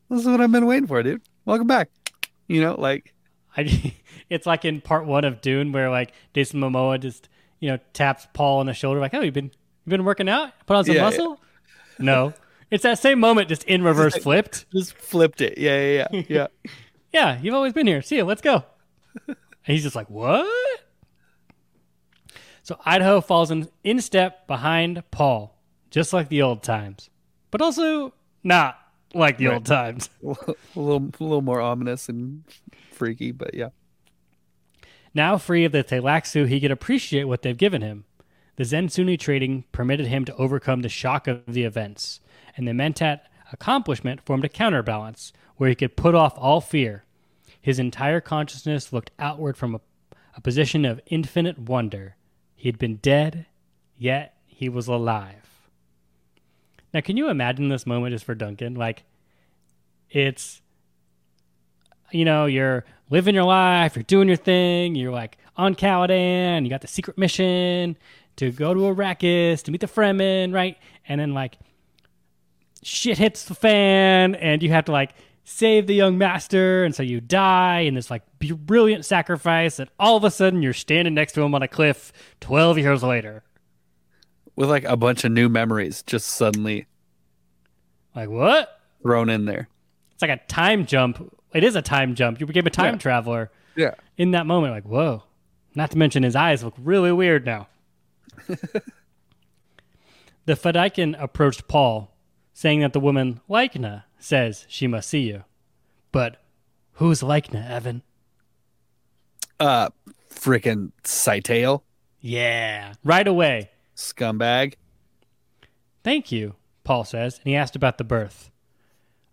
[0.09, 1.23] This is what I've been waiting for, dude.
[1.45, 1.89] Welcome back.
[2.47, 3.13] You know, like,
[3.55, 3.93] I,
[4.29, 7.29] it's like in part one of Dune where like Jason Momoa just
[7.59, 9.45] you know taps Paul on the shoulder like, "Oh, you've been
[9.85, 10.51] you've been working out?
[10.65, 11.09] Put on some Yeah, yeah.
[11.09, 11.39] muscle?"
[11.99, 12.33] No,
[12.71, 14.65] it's that same moment just in reverse flipped.
[14.71, 15.57] just flipped it.
[15.57, 16.23] Yeah, yeah, yeah.
[16.29, 16.47] Yeah.
[17.13, 18.01] Yeah, you've always been here.
[18.01, 18.23] See you.
[18.23, 18.63] Let's go.
[19.27, 20.47] And he's just like, "What?"
[22.63, 25.55] So Idaho falls in, in step behind Paul,
[25.91, 27.09] just like the old times,
[27.51, 28.79] but also not
[29.13, 29.55] like the Right.
[29.55, 30.09] old times.
[30.23, 30.27] a
[30.75, 32.43] little, a little more ominous and
[32.91, 33.69] freaky, but yeah.
[35.13, 38.05] Now free of the Tleilaxu, he could appreciate what they've given him.
[38.55, 42.19] The Zen Sunni trading permitted him to overcome the shock of the events,
[42.55, 43.21] and the Mentat
[43.51, 47.03] accomplishment formed a counterbalance where he could put off all fear.
[47.61, 49.81] His entire consciousness looked outward from a,
[50.35, 52.15] a position of infinite wonder.
[52.55, 53.45] He had been dead,
[53.97, 55.52] yet he was alive.
[56.93, 58.75] Now, can you imagine this moment just for Duncan?
[58.75, 59.03] Like,
[60.09, 60.61] it's
[62.13, 66.69] you know, you're living your life, you're doing your thing, you're like on Caladan, you
[66.69, 67.97] got the secret mission
[68.37, 70.77] to go to Arrakis to meet the Fremen, right?
[71.07, 71.57] And then like
[72.83, 75.13] shit hits the fan and you have to like
[75.45, 80.15] save the young master and so you die in this like brilliant sacrifice and all
[80.15, 83.43] of a sudden you're standing next to him on a cliff 12 years later.
[84.55, 86.85] With like a bunch of new memories just suddenly
[88.15, 88.79] Like what?
[89.01, 89.67] thrown in there.
[90.13, 91.33] It's like a time jump.
[91.53, 92.39] It is a time jump.
[92.39, 92.99] You became a time Yeah.
[92.99, 93.51] traveler.
[93.75, 93.95] Yeah.
[94.17, 95.23] in that moment, like, whoa.
[95.73, 97.67] Not to mention his eyes look really weird now.
[98.47, 98.83] the
[100.53, 102.11] Fedaykin approached Paul,
[102.53, 105.43] saying that the woman, Lichna, says she must see you.
[106.11, 106.41] But
[106.93, 108.03] who's Lichna, Evan?
[109.59, 109.89] Uh,
[110.29, 111.81] freaking Scytale,
[112.21, 113.71] Yeah, right away.
[114.03, 114.75] Scumbag.
[116.03, 118.49] Thank you, Paul says, and he asked about the birth.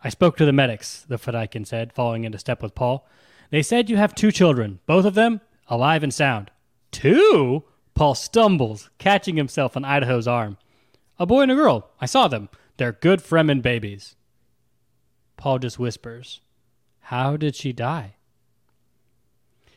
[0.02, 3.06] I spoke to the medics, the Fedaykin said, falling into step with Paul.
[3.50, 6.50] They said you have two children, both of them alive and sound.
[6.90, 7.64] Two?
[7.94, 10.56] Paul stumbles, catching himself on Idaho's arm.
[11.18, 11.90] A boy and a girl.
[12.00, 12.48] I saw them.
[12.76, 14.16] They're good Fremen babies.
[15.36, 16.40] Paul just whispers,
[17.00, 18.16] How did she die?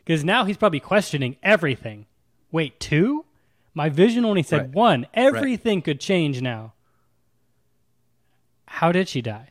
[0.05, 2.05] Because now he's probably questioning everything.
[2.51, 3.25] Wait, two?
[3.73, 4.69] My vision only said Right.
[4.69, 5.07] one.
[5.13, 6.73] Everything could change now.
[8.67, 9.49] How did she die?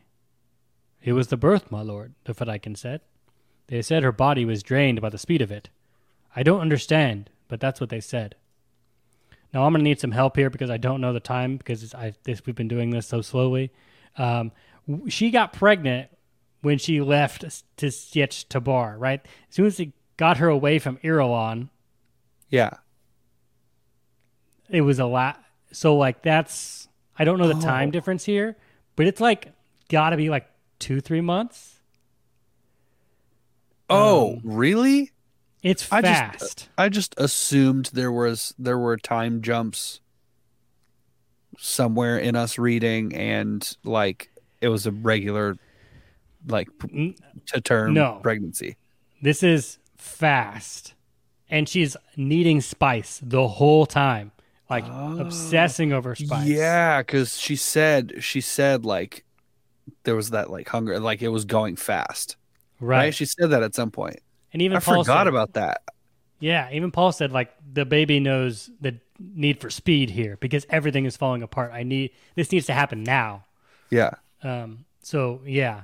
[1.03, 3.01] It was the birth, my lord, the Fedaykin said.
[3.69, 5.69] They said her body was drained by the speed of it.
[6.37, 8.37] I don't understand, but that's what they said.
[9.53, 11.95] Now I'm gonna need some help here because I don't know the time because it's,
[11.95, 13.71] I, this, we've been doing this so slowly.
[14.17, 14.53] Um,
[15.09, 16.09] she got pregnant
[16.63, 17.41] when she left
[17.77, 19.21] to Sietch Tabr, right?
[19.49, 21.69] As soon as he got her away from Irulan,
[22.51, 22.71] Yeah.
[24.73, 25.43] It was a lot.
[25.73, 27.93] So like that's I don't know the time Oh.
[27.93, 28.57] difference here,
[28.97, 29.53] but it's like
[29.89, 30.47] got to be like
[30.79, 31.79] two three months.
[33.91, 35.13] Oh, Um, really?
[35.63, 36.69] It's I just- fast.
[36.77, 40.01] I just assumed there was there were time jumps
[41.59, 44.31] somewhere in us reading and like
[44.61, 45.57] it was a regular
[46.49, 46.69] like
[47.47, 48.19] to term No.
[48.23, 48.77] pregnancy.
[49.21, 50.95] This is fast.
[51.49, 54.33] And she's needing spice the whole time,
[54.73, 56.49] like obsessing over spice.
[56.49, 59.25] Yeah, because she said she said like
[60.05, 62.37] there was that like hunger, like it was going fast.
[62.81, 62.97] Right?
[62.97, 63.15] right.
[63.15, 64.21] She said that at some point.
[64.53, 65.83] And even I Paul forgot said, about that.
[66.41, 71.05] Yeah, even Paul said like the baby knows the need for speed here because everything
[71.05, 71.73] is falling apart.
[71.73, 73.45] I need this needs to happen now.
[73.91, 74.13] Yeah.
[74.43, 75.83] Um, so yeah,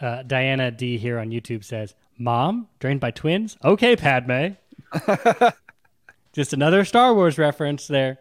[0.00, 4.56] uh, Diana D here on YouTube says, "Mom drained by twins." Okay, Padme.
[6.34, 8.18] Just another Star Wars reference there,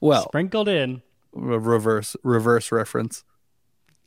[0.00, 1.02] Well, sprinkled in.
[1.32, 3.24] re- reverse reverse reference.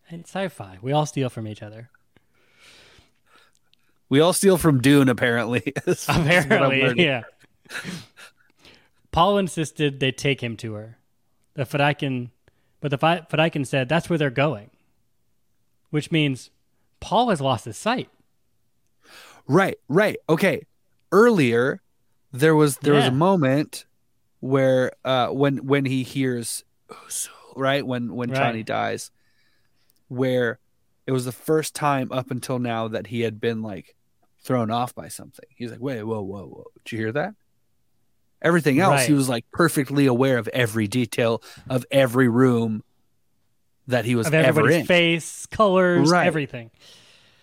[0.09, 1.89] And sci-fi, we all steal from each other.
[4.07, 5.59] We all steal from Dune, apparently.
[5.85, 7.21] is what I'm Apparently, yeah.
[9.11, 10.97] Paul insisted they take him to her.
[11.53, 12.29] The Fedaykin,
[12.79, 14.69] but the Fedaykin said that's where they're going,
[15.91, 16.49] which means
[16.99, 18.09] Paul has lost his sight.
[19.47, 20.17] Right, right.
[20.29, 20.65] Okay.
[21.11, 21.81] Earlier,
[22.31, 23.85] there was there was a moment
[24.39, 26.63] where uh when when he hears
[27.55, 28.55] right when when Right.
[28.55, 29.11] Chani dies,
[30.07, 30.59] where
[31.07, 33.95] it was the first time up until now that he had been like
[34.41, 35.45] thrown off by something.
[35.55, 36.65] He's like, wait, whoa, whoa, whoa.
[36.85, 37.33] Did you hear that?
[38.41, 42.83] Everything else, he was like perfectly aware of every detail of every room
[43.87, 44.85] that he was Of ever in.
[44.85, 46.25] face, colors, Right.
[46.27, 46.71] everything.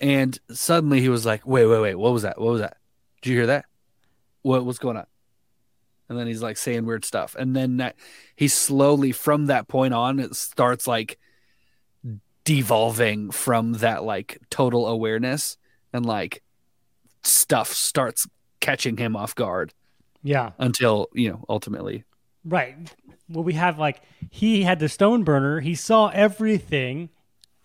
[0.01, 2.41] And suddenly he was like, wait, wait, wait, what was that?
[2.41, 2.77] What was that?
[3.21, 3.67] Did you hear that?
[4.47, 5.07] What what's going on?
[6.09, 7.35] And then he's like saying weird stuff.
[7.37, 7.97] And then that,
[8.37, 11.19] he slowly from that point on it starts like
[12.45, 15.57] devolving from that like total awareness
[15.93, 16.45] and like
[17.25, 18.29] stuff starts
[18.61, 19.73] catching him off guard
[20.23, 22.05] Yeah, until, you know, ultimately.
[22.45, 22.77] right.
[23.29, 25.59] Well, we have like he had the stone burner.
[25.59, 27.09] He saw everything.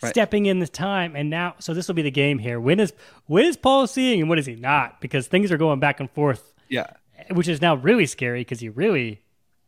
[0.01, 0.09] Right.
[0.09, 2.59] Stepping in the time, and now, so this will be the game here.
[2.59, 2.91] When is
[3.27, 4.99] when is Paul seeing, and when is he not?
[4.99, 6.87] Because things are going back and forth Yeah.
[7.29, 9.21] which is now really scary because you really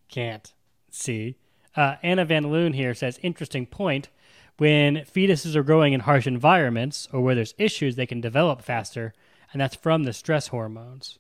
[0.10, 0.54] can't
[0.90, 1.36] see.
[1.76, 4.10] Uh, Anna Van Loon here says, interesting point.
[4.58, 9.14] When fetuses are growing in harsh environments or where there's issues, they can develop faster,
[9.52, 11.18] and that's from the stress hormones.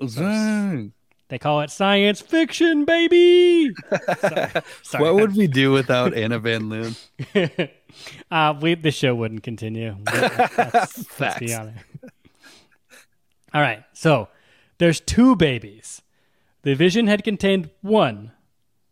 [0.00, 0.92] Zang.
[1.28, 3.70] They call it science fiction, baby.
[4.18, 4.50] sorry,
[4.82, 5.04] sorry.
[5.04, 6.96] What would we do without Anna Van Loon?
[8.30, 9.94] uh, we, the show wouldn't continue.
[10.06, 11.54] Let's, let's be Facts.
[11.54, 11.84] honest.
[13.54, 14.28] All right, so
[14.80, 16.00] there's two babies.
[16.62, 18.32] The vision had contained one,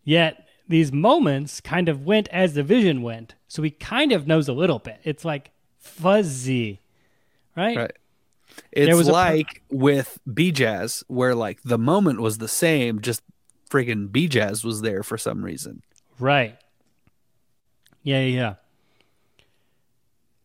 [0.05, 3.35] yet these moments kind of went as the vision went.
[3.48, 5.01] So he kind of knows a little bit.
[5.03, 6.81] It's like fuzzy,
[7.57, 7.77] right?
[7.77, 7.92] Right.
[8.70, 13.22] It's was a per- like with Bijaz, where like the moment was the same, just
[13.70, 15.83] friggin' Bijaz was there for some reason.
[16.18, 16.59] Right.
[18.03, 18.55] Yeah, yeah, yeah.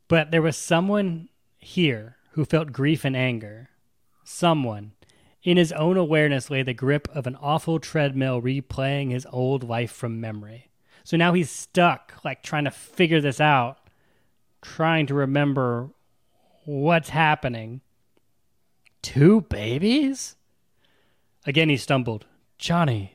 [0.07, 1.27] But there was someone
[1.57, 3.69] here who felt grief and anger.
[4.23, 4.93] Someone.
[5.43, 9.91] In his own awareness lay the grip of an awful treadmill replaying his old life
[9.91, 10.69] from memory.
[11.03, 13.77] So now he's stuck, like trying to figure this out,
[14.61, 15.89] trying to remember
[16.63, 17.81] what's happening.
[19.01, 20.37] Two babies?
[21.45, 22.25] Again, he stumbled.
[22.57, 23.11] Chani.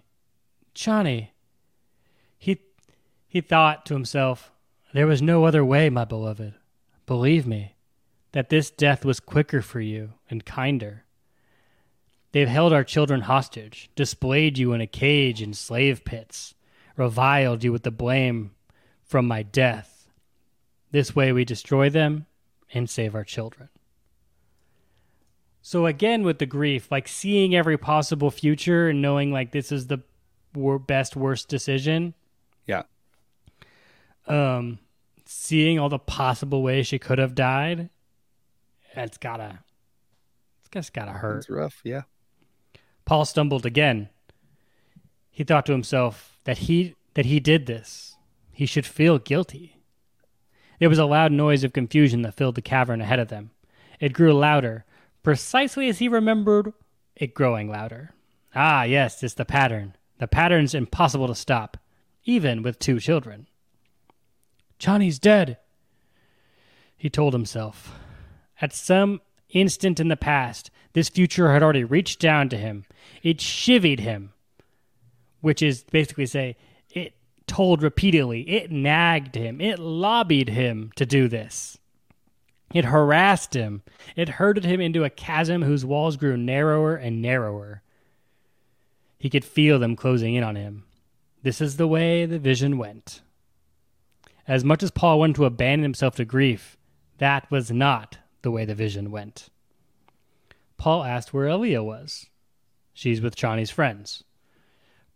[0.75, 1.29] Chani.
[2.39, 2.61] He
[3.27, 4.53] he thought to himself,
[4.93, 6.55] There was no other way, my beloved.
[7.07, 7.77] Believe me,
[8.33, 11.05] that this death was quicker for you and kinder.
[12.33, 16.55] They've held our children hostage, displayed you in a cage in slave pits,
[16.97, 18.51] reviled you with the blame
[19.03, 20.09] from my death.
[20.91, 22.27] This way we destroy them
[22.73, 23.71] and save our children.
[25.63, 29.87] So again with the grief, like seeing every possible future and knowing like this is
[29.87, 29.99] the
[30.55, 32.15] wor- best worst decision,
[32.67, 32.83] Yeah.
[34.27, 34.79] um,
[35.25, 37.91] seeing all the possible ways she could have died,
[38.95, 39.59] it's gotta,
[40.61, 41.39] it's just gotta hurt.
[41.39, 41.81] It's rough.
[41.85, 42.03] Yeah.
[43.09, 44.11] Paul stumbled again.
[45.31, 48.19] He thought to himself that he that he did this.
[48.53, 49.81] He should feel guilty.
[50.79, 53.53] There was a loud noise of confusion that filled the cavern ahead of them.
[53.99, 54.85] It grew louder,
[55.23, 56.75] precisely as he remembered
[57.17, 58.11] it growing louder.
[58.55, 59.97] Ah, yes, it's the pattern.
[60.19, 61.79] The pattern's impossible to stop,
[62.25, 63.47] even with two children.
[64.79, 65.57] Chani's dead,
[66.95, 67.99] he told himself.
[68.61, 72.85] At some instant in the past, this future had already reached down to him.
[73.23, 74.33] It chivied him,
[75.41, 76.57] which is basically say
[76.91, 77.15] it
[77.47, 81.79] told repeatedly, it nagged him, it lobbied him to do this.
[82.75, 83.83] It harassed him.
[84.17, 87.83] It herded him into a chasm whose walls grew narrower and narrower.
[89.19, 90.85] He could feel them closing in on him.
[91.45, 93.23] This is the way the vision went.
[94.49, 96.77] As much as Paul wanted to abandon himself to grief,
[97.19, 99.49] that was not the way the vision went.
[100.79, 102.27] Paul asked where Alia was.
[102.95, 104.25] She's with Chani's friends.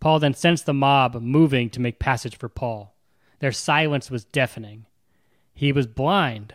[0.00, 2.94] Paul then sensed the mob moving to make passage for Paul.
[3.38, 4.86] Their silence was deafening.
[5.54, 6.54] He was blind.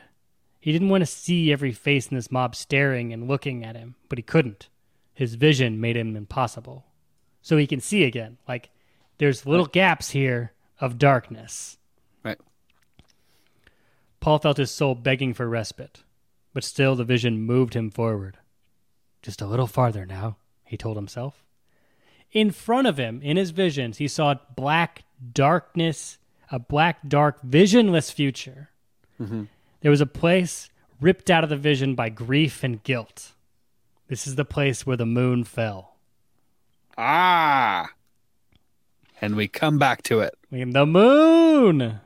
[0.60, 3.95] He didn't want to see every face in this mob staring and looking at him,
[4.10, 4.68] but he couldn't.
[5.14, 6.86] His vision made him impossible.
[7.41, 8.38] So he can see again.
[8.47, 8.70] Like
[9.18, 11.78] there's little gaps here of darkness.
[12.24, 12.39] Right.
[14.20, 16.03] Paul felt his soul begging for respite,
[16.53, 18.38] but still the vision moved him forward.
[19.28, 21.44] Just a little farther now, he told himself.
[22.32, 25.04] In front of him, in his visions, he saw black
[25.34, 26.18] darkness,
[26.50, 28.70] a black, dark, visionless future.
[29.20, 29.44] Mm-hmm.
[29.82, 30.70] There was a place
[31.02, 33.34] ripped out of the vision by grief and guilt.
[34.08, 35.98] This is the place where the moon fell.
[36.98, 37.90] Ah.
[39.20, 40.36] And we come back to it.
[40.52, 42.00] The moon!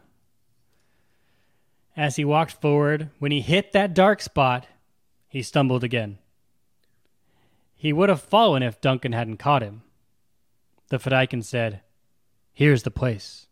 [1.95, 4.65] As he walked forward, when he hit that dark spot,
[5.27, 6.17] he stumbled again.
[7.81, 9.81] He would have fallen if Duncan hadn't caught him.
[10.89, 11.81] The Fedaykin said,
[12.53, 13.47] Here's the place.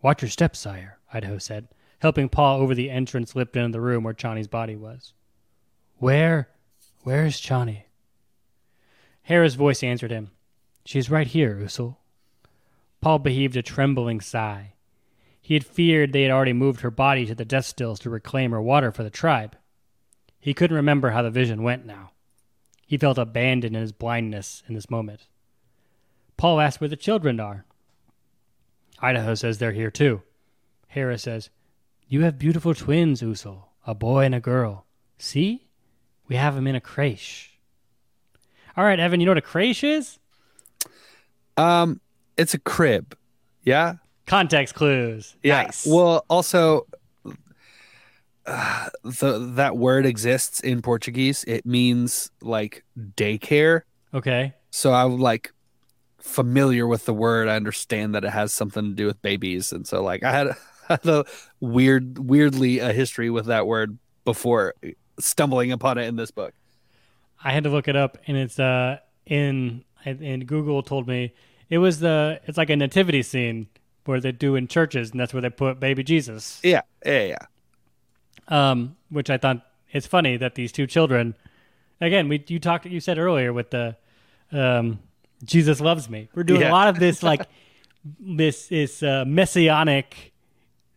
[0.00, 1.66] Watch your steps, sire, Idaho said,
[1.98, 5.12] helping Paul over the entrance lipped into the room where Chani's body was.
[5.98, 6.50] Where,
[7.00, 7.82] where is Chani?
[9.28, 10.30] Harah's voice answered him.
[10.84, 11.96] She's right here, Usul.
[13.00, 14.74] Paul beheaved a trembling sigh.
[15.40, 18.52] He had feared they had already moved her body to the death stills to reclaim
[18.52, 19.56] her water for the tribe.
[20.38, 22.11] He couldn't remember how the vision went now.
[22.92, 25.26] He felt abandoned in his blindness in this moment.
[26.36, 27.64] Paul asked where the children are.
[29.00, 30.20] Idaho says they're here too.
[30.94, 31.48] Harah says,
[32.06, 34.84] You have beautiful twins, Usul, a boy and a girl.
[35.16, 35.68] See?
[36.28, 37.58] We have them in a creche.
[38.76, 40.18] All right, Evan, you know what a creche is?
[41.56, 41.98] Um,
[42.36, 43.16] it's a crib.
[43.62, 43.94] Yeah.
[44.26, 45.34] Context clues.
[45.42, 45.62] Yeah.
[45.62, 45.86] Nice.
[45.86, 46.86] Well, also,
[48.46, 51.44] uh, the that word exists in Portuguese.
[51.44, 53.82] It means like daycare.
[54.14, 54.54] okay.
[54.70, 55.52] So I'm like
[56.18, 57.48] familiar with the word.
[57.48, 60.56] I understand that it has something to do with babies, and so like I had,
[60.88, 61.24] had a
[61.60, 64.74] weird, weirdly a history with that word before
[65.18, 66.54] stumbling upon it in this book.
[67.44, 71.34] I had to look it up, and it's uh in and Google told me
[71.68, 73.68] it was the it's like a nativity scene
[74.04, 76.60] where they do in churches, and that's where they put baby Jesus.
[76.62, 77.46] Yeah, yeah, yeah.
[78.48, 81.34] Um, which I thought it's funny that these two children,
[82.00, 83.96] again, we you talked you said earlier with the
[84.50, 84.98] um,
[85.44, 86.28] Jesus loves me.
[86.34, 86.70] We're doing Yeah.
[86.70, 87.46] a lot of this like
[88.20, 90.32] this is uh, messianic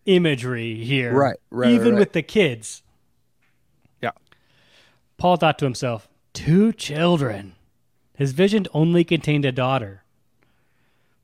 [0.05, 1.99] imagery here, Right, right, Even right.
[1.99, 2.83] with the kids.
[4.01, 4.11] Yeah.
[5.17, 7.55] Paul thought to himself, two children.
[8.15, 10.03] His vision only contained a daughter.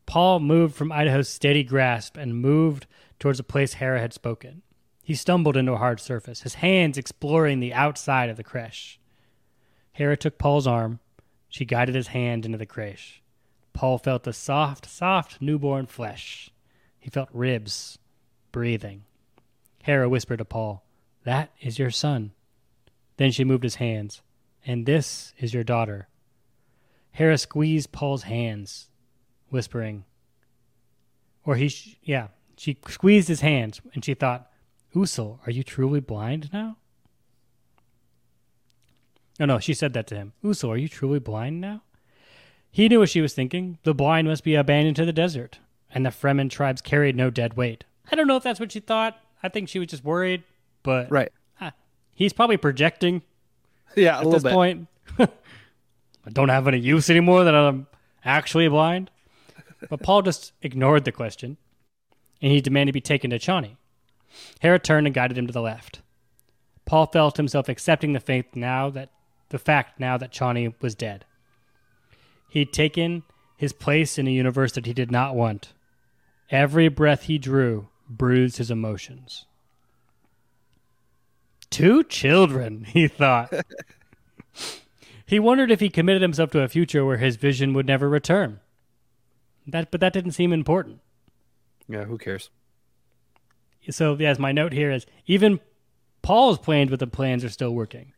[0.06, 2.86] Paul moved from Idaho's steady grasp and moved
[3.20, 4.62] towards the place Harah had spoken.
[5.04, 9.00] He stumbled into a hard surface, his hands exploring the outside of the creche.
[9.98, 11.00] Harah took Paul's arm.
[11.50, 13.22] She guided his hand into the creche.
[13.74, 16.50] Paul felt the soft, soft newborn flesh.
[17.00, 17.98] He felt ribs,
[18.52, 19.04] breathing.
[19.86, 20.84] Harah whispered to Paul,
[21.24, 22.32] That is your son.
[23.18, 24.22] Then she moved his hands.
[24.66, 26.08] And this is your daughter.
[27.18, 28.90] Harah squeezed Paul's hands,
[29.50, 30.06] whispering,
[31.44, 34.51] or he, sh- yeah, she squeezed his hands and she thought,
[34.96, 36.78] Usul, are you truly blind now?
[39.40, 40.34] No, no, she said that to him.
[40.44, 41.82] Usul, are you truly blind now?
[42.70, 43.80] He knew what she was thinking.
[43.84, 47.56] The blind must be abandoned to the desert, and the Fremen tribes carried no dead
[47.56, 47.84] weight.
[48.12, 49.18] I don't know if that's what she thought.
[49.44, 50.44] I think she was just worried,
[50.84, 51.32] but Right.
[51.60, 51.74] ah,
[52.14, 53.22] he's probably projecting
[53.96, 54.54] Yeah, a at this bit.
[54.54, 54.88] point.
[55.20, 57.88] I don't have any use anymore that I'm
[58.24, 59.10] actually blind.
[59.90, 61.58] But Paul just ignored the question,
[62.42, 63.78] and he demanded to be taken to Chani.
[64.62, 66.02] Harah turned and guided him to the left.
[66.86, 69.10] Paul felt himself accepting the faith now that
[69.50, 71.26] the fact now that Chani was dead.
[72.50, 73.24] He'd taken
[73.58, 75.74] his place in a universe that he did not want.
[76.50, 79.46] Every breath he drew bruised his emotions.
[81.70, 83.54] Two children, he thought.
[85.26, 88.60] he wondered if he committed himself to a future where his vision would never return.
[89.66, 91.00] That, but that didn't seem important.
[91.88, 92.50] Yeah, who cares?
[93.90, 95.60] So, yes, my note here is even
[96.22, 98.14] Paul's plans with the plans are still working.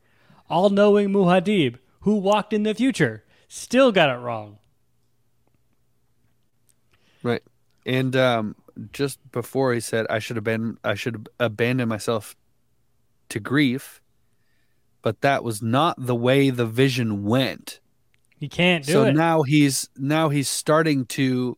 [0.49, 4.59] All knowing Muad'Dib, who walked in the future, still got it wrong.
[7.23, 7.41] Right.
[7.85, 8.55] And um,
[8.91, 12.35] just before he said I should have been I should abandon myself
[13.29, 14.01] to grief,
[15.01, 17.79] but that was not the way the vision went.
[18.37, 19.13] He can't do so it.
[19.13, 21.57] now he's now he's starting to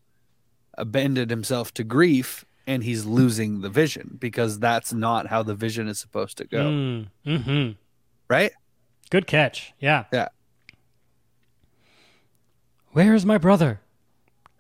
[0.78, 5.88] abandon himself to grief and he's losing the vision because that's not how the vision
[5.88, 6.63] is supposed to go.
[6.66, 7.70] Mm, hmm
[8.28, 8.51] Right?
[9.11, 9.74] Good catch.
[9.80, 10.05] Yeah.
[10.11, 10.30] Yeah.
[12.91, 13.82] Where is my brother?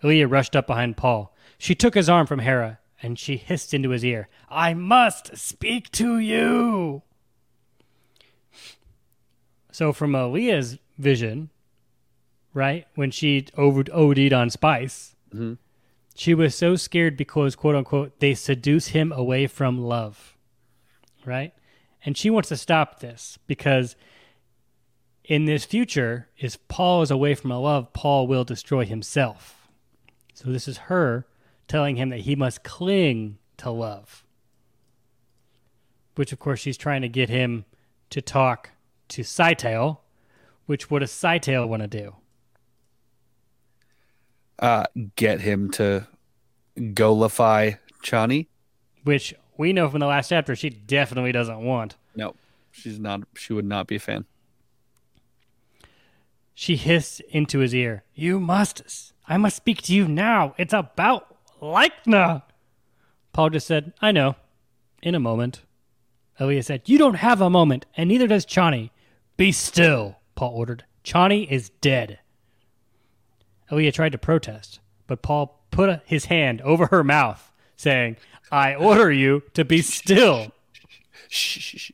[0.03, 1.33] Alia rushed up behind Paul.
[1.57, 5.91] She took his arm from Harah and she hissed into his ear, I must speak
[5.93, 7.01] to you.
[9.71, 11.49] So, from Alia's vision,
[12.53, 15.57] right, when she over- OD'd on spice, Mhm.
[16.17, 20.37] She was so scared because, quote unquote, they seduce him away from love,
[21.25, 21.53] right?
[22.05, 23.97] And she wants to stop this because
[25.25, 29.67] in this future, if Paul is away from love, Paul will destroy himself.
[30.33, 31.27] So this is her
[31.67, 34.23] telling him that he must cling to love.
[36.15, 37.65] Which, of course, she's trying to get him
[38.11, 38.69] to talk
[39.09, 39.97] to Scytale,
[40.65, 42.15] which what does Scytale want to do?
[44.59, 44.85] Uh,
[45.15, 46.07] get him to
[46.77, 48.47] golify Chani.
[49.03, 51.95] Which we know from the last chapter she definitely doesn't want.
[52.15, 52.35] No,
[52.71, 53.21] she's not.
[53.35, 54.25] She would not be a fan.
[56.53, 60.55] She hissed into his ear, You must, I must speak to you now.
[60.57, 62.43] It's about Lichna.
[63.33, 64.37] Paul just said, I know.
[65.03, 65.61] In a moment.
[66.39, 68.91] Alia said, You don't have a moment, and neither does Chani.
[69.35, 70.85] Be still, Paul ordered.
[71.03, 72.19] Chani is dead.
[73.71, 78.17] Oh, Alia tried to protest, but Paul put his hand over her mouth, saying,
[78.51, 80.51] I order you to be still.
[81.27, 81.89] Oh, Shh.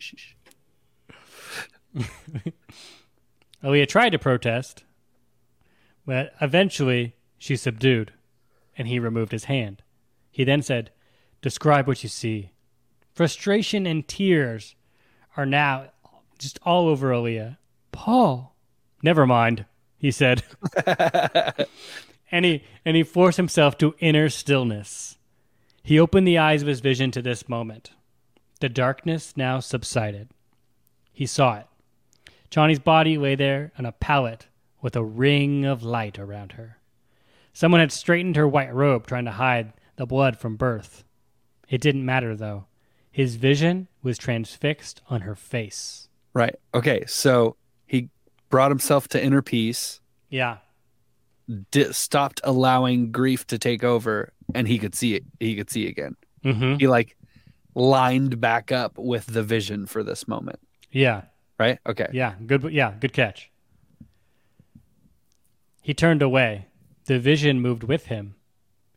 [3.63, 4.83] Alia tried to protest,
[6.05, 8.11] but eventually she subdued,
[8.77, 9.81] and he removed his hand.
[10.31, 10.91] He then said,
[11.41, 12.51] Describe what you see.
[13.13, 14.75] Frustration and tears
[15.37, 15.91] are now
[16.37, 17.57] just all over Alia.
[17.91, 18.55] Paul.
[19.01, 19.65] Never mind,
[20.01, 20.43] he said.
[22.31, 25.17] and he and he forced himself to inner stillness.
[25.83, 27.91] He opened the eyes of his vision to this moment.
[28.59, 30.29] The darkness now subsided.
[31.13, 31.67] He saw it.
[32.49, 34.47] Chani's body lay there on a pallet
[34.81, 36.77] with a ring of light around her.
[37.53, 41.03] Someone had straightened her white robe, trying to hide the blood from birth.
[41.69, 42.65] It didn't matter, though.
[43.11, 46.07] His vision was transfixed on her face.
[46.33, 46.55] Right.
[46.73, 47.03] Okay.
[47.07, 47.55] So
[48.51, 49.99] brought himself to inner peace,
[50.29, 50.57] Yeah.
[51.71, 55.23] di- stopped allowing grief to take over, and he could see it.
[55.39, 56.15] He could see again.
[56.45, 56.75] Mm-hmm.
[56.75, 57.17] He like
[57.73, 60.59] lined back up with the vision for this moment.
[60.91, 61.23] Yeah.
[61.57, 61.79] Right.
[61.87, 62.07] Okay.
[62.13, 62.35] Yeah.
[62.45, 62.63] Good.
[62.71, 62.93] Yeah.
[62.99, 63.49] Good catch.
[65.81, 66.67] He turned away.
[67.05, 68.35] The vision moved with him.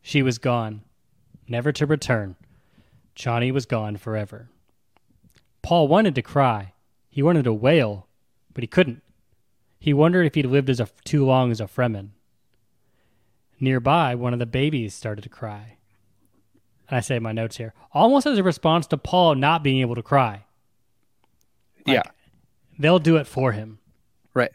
[0.03, 0.83] She was gone,
[1.49, 2.37] never to return.
[3.17, 4.51] Chani was gone forever.
[5.63, 6.73] Paul wanted to cry.
[7.09, 8.07] He wanted to wail,
[8.53, 9.03] but he couldn't.
[9.85, 12.13] He wondered if he'd lived as a, too long as a Fremen.
[13.61, 15.77] Nearby, one of the babies started to cry.
[16.89, 19.95] And I say my notes here, almost as a response to Paul not being able
[19.95, 20.47] to cry.
[21.85, 22.01] yeah.
[22.79, 23.79] They'll do it for him.
[24.33, 24.53] Right.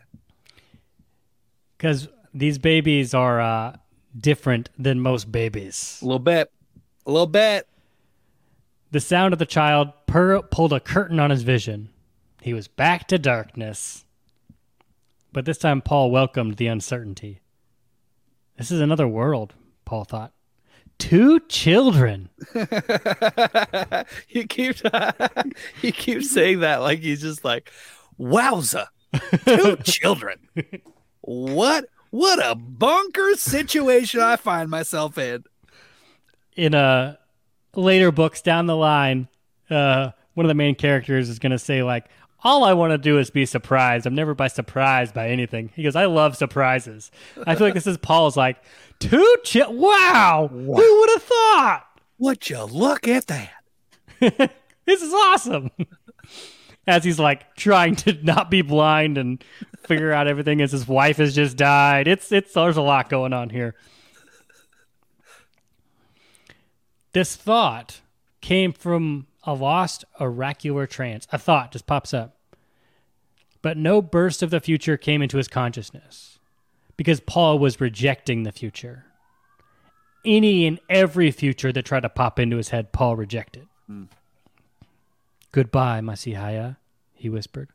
[1.77, 3.75] Because these babies are uh,
[4.19, 5.99] different than most babies.
[6.01, 6.51] A little bit.
[7.05, 7.67] A little bit.
[8.89, 11.89] The sound of the child purr- pulled a curtain on his vision.
[12.41, 14.05] He was back to darkness.
[15.31, 17.41] But this time, Paul welcomed the uncertainty.
[18.57, 19.53] This is another world,
[19.85, 20.33] Paul thought.
[20.97, 22.29] Two children.
[24.27, 24.81] he keeps
[25.81, 27.71] he keeps saying that like he's just like,
[28.19, 28.87] wowza,
[29.45, 30.39] two children.
[31.21, 35.43] What what a bonkers situation I find myself in.
[36.55, 37.15] In uh,
[37.75, 39.29] later books down the line,
[39.69, 42.05] uh, one of the main characters is going to say, like,
[42.43, 44.05] all I want to do is be surprised.
[44.05, 45.71] I'm never by surprised by anything.
[45.75, 47.11] He goes, I love surprises.
[47.45, 48.57] I feel like this is Paul's like,
[48.99, 50.65] two chi- wow, who
[50.99, 51.85] would have thought?
[52.17, 53.51] Would you look at that?
[54.19, 55.71] this is awesome.
[56.87, 59.43] As he's like trying to not be blind and
[59.83, 62.07] figure out everything as his wife has just died.
[62.07, 63.75] It's it's there's a lot going on here.
[67.13, 68.01] This thought
[68.41, 71.27] came from a lost oracular trance.
[71.31, 72.35] A thought just pops up.
[73.61, 76.39] But no burst of the future came into his consciousness
[76.97, 79.05] because Paul was rejecting the future.
[80.25, 83.67] Any and every future that tried to pop into his head, Paul rejected.
[83.87, 84.05] Hmm.
[85.51, 86.77] Goodbye, my Sihaya,
[87.13, 87.69] he whispered.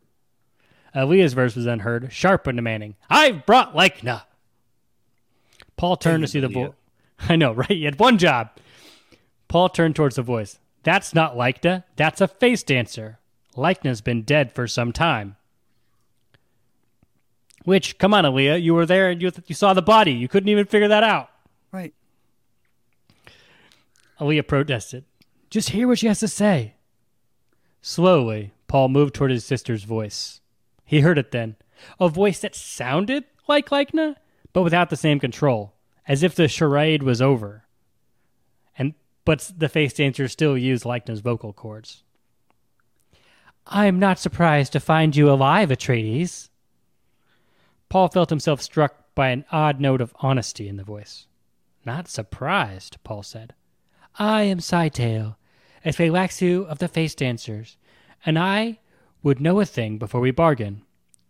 [0.95, 2.95] Alia's verse was then heard, sharp and demanding.
[3.11, 4.23] I've brought Lichna.
[5.77, 6.73] Paul turned to see the voice.
[7.29, 7.69] I know, right?
[7.71, 8.51] He had one job.
[9.49, 10.59] Paul turned towards the voice.
[10.85, 11.85] That's not Lichna.
[11.97, 13.19] That's a face dancer.
[13.57, 15.37] Lichna's been dead for some time.
[17.65, 20.13] Which, come on, Alia, you were there and you, you saw the body.
[20.13, 21.31] You couldn't even figure that out.
[21.73, 21.95] Right.
[24.21, 25.05] Alia protested.
[25.49, 26.75] Just hear what she has to say.
[27.81, 30.41] Slowly, Paul moved toward his sister's voice.
[30.85, 31.57] He heard it then,
[31.99, 34.17] a voice that sounded like Lichna,
[34.53, 35.75] but without the same control,
[36.07, 37.64] as if the charade was over.
[39.25, 42.03] But the face dancers still use Lichna's vocal cords.
[43.67, 46.51] I am not surprised to find you alive, Atreides.
[47.89, 51.27] Paul felt himself struck by an odd note of honesty in the voice.
[51.87, 53.55] Not surprised, Paul said.
[54.19, 55.37] I am Scytale,
[55.85, 57.77] a Tleilaxu of the Face Dancers,
[58.25, 58.81] and I
[59.23, 60.83] would know a thing before we bargain.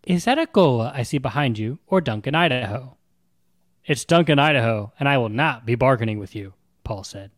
[0.05, 2.97] Is that a Ghola I see behind you, or Duncan, Idaho?
[3.84, 7.30] It's Duncan, Idaho, and I will not be bargaining with you, Paul said.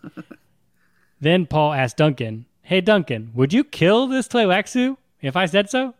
[1.20, 5.94] then Paul asked Duncan, Hey, Duncan, would you kill this Tleilaxu if I said so?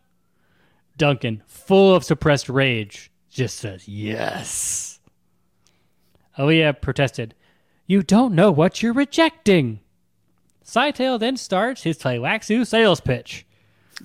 [0.97, 5.01] Duncan, full of suppressed rage, just says, Yes.
[6.39, 7.35] Alia protested,
[7.87, 9.81] You don't know what you're rejecting.
[10.65, 13.45] Scytale then starts his Tleilaxu sales pitch.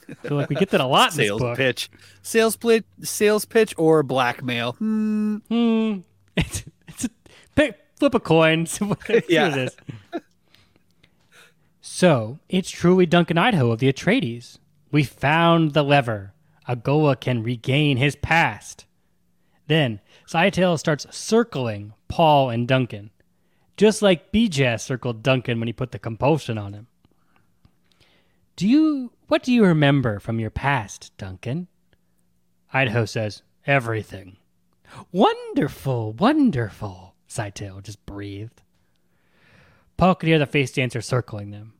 [0.10, 1.58] I feel like we get that a lot in sales this book.
[1.58, 1.90] pitch,
[2.22, 4.74] sales pitch, sales pitch, or blackmail.
[4.74, 5.38] Hmm.
[5.50, 6.00] Hmm.
[6.40, 7.10] It's, it's a,
[7.56, 8.66] pick, flip a coin.
[8.68, 9.70] See what see Yeah.
[11.82, 14.60] So it's truly Duncan Idaho of the Atreides.
[14.92, 16.34] We found the lever.
[16.68, 18.86] Agoa can regain his past.
[19.68, 23.12] Then Scytale starts circling Paul and Duncan,
[23.78, 26.88] just like Bijaz circled Duncan when he put the compulsion on him.
[28.56, 31.68] Do you what do you remember from your past, Duncan?
[32.74, 34.38] Idaho says, Everything.
[35.12, 38.62] Wonderful, wonderful, Scytale just breathed.
[39.98, 41.74] Paul could hear the face dancer circling them.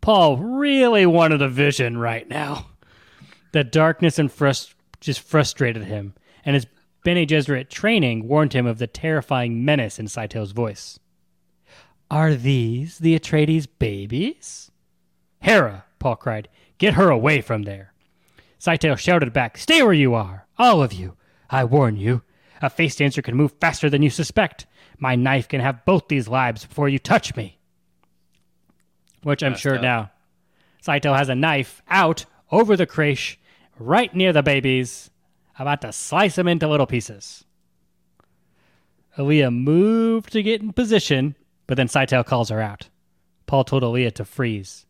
[0.00, 2.66] Paul really wanted a vision right now.
[3.52, 6.66] The darkness and frust- just frustrated him, and his
[7.04, 10.98] Bene Gesserit training warned him of the terrifying menace in Scytale's voice.
[12.10, 14.70] Are these the Atreides babies?
[15.42, 16.48] Harah, Paul cried,
[16.78, 17.92] get her away from there.
[18.58, 21.16] Scytale shouted back, Stay where you are, all of you.
[21.50, 22.22] I warn you.
[22.62, 24.66] A face dancer can move faster than you suspect.
[24.98, 27.58] My knife can have both these lives before you touch me.
[29.22, 29.82] Which I'm sure up.
[29.82, 30.10] now.
[30.82, 33.38] Scytale has a knife out over the creche,
[33.78, 35.10] right near the babies,
[35.58, 37.44] about to slice them into little pieces.
[39.18, 41.36] Alia moved to get in position,
[41.66, 42.88] but then Scytale calls her out.
[43.46, 44.86] Paul told Alia to freeze.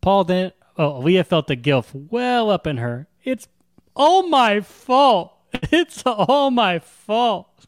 [0.00, 3.08] Paul then, oh, Alia felt the guilt well up in her.
[3.24, 3.48] It's
[3.94, 5.32] all my fault.
[5.72, 7.65] It's all my fault.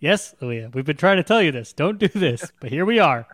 [0.00, 1.72] Yes, Alia, we've been trying to tell you this.
[1.72, 3.26] Don't do this, but here we are.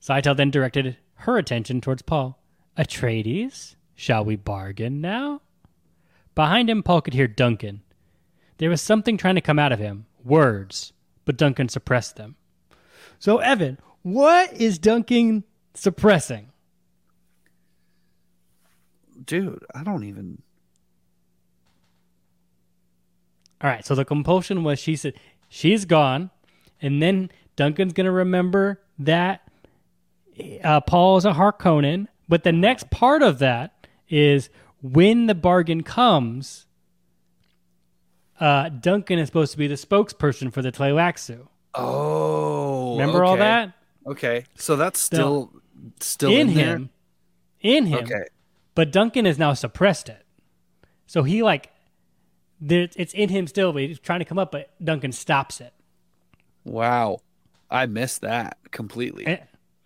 [0.00, 2.40] Scytale then directed her attention towards Paul.
[2.76, 5.42] Atreides, shall we bargain now?
[6.34, 7.82] Behind him, Paul could hear Duncan.
[8.58, 10.92] There was something trying to come out of him, words,
[11.24, 12.36] but Duncan suppressed them.
[13.18, 15.42] So, Evan, what is Duncan
[15.74, 16.52] suppressing?
[19.24, 20.42] Dude, I don't even.
[23.60, 25.14] All right, so the compulsion was she said
[25.48, 26.30] she's gone,
[26.80, 29.48] and then Duncan's gonna remember that
[30.62, 32.06] uh, Paul is a Harkonnen.
[32.28, 34.50] But the next part of that is
[34.82, 36.66] when the bargain comes,
[38.38, 41.48] uh, Duncan is supposed to be the spokesperson for the Tleilaxu.
[41.74, 43.72] Oh, Remember all that
[44.06, 45.52] Okay, so that's still
[46.00, 46.76] still in in, there?
[46.76, 46.90] him,
[47.60, 48.04] in him.
[48.04, 48.24] Okay,
[48.74, 50.24] But Duncan has now suppressed it,
[51.06, 51.70] so he like
[52.60, 55.72] there, it's in him still, but he's trying to come up, but Duncan stops it.
[56.64, 57.18] wow,
[57.70, 59.26] I missed that completely.
[59.26, 59.38] Eh,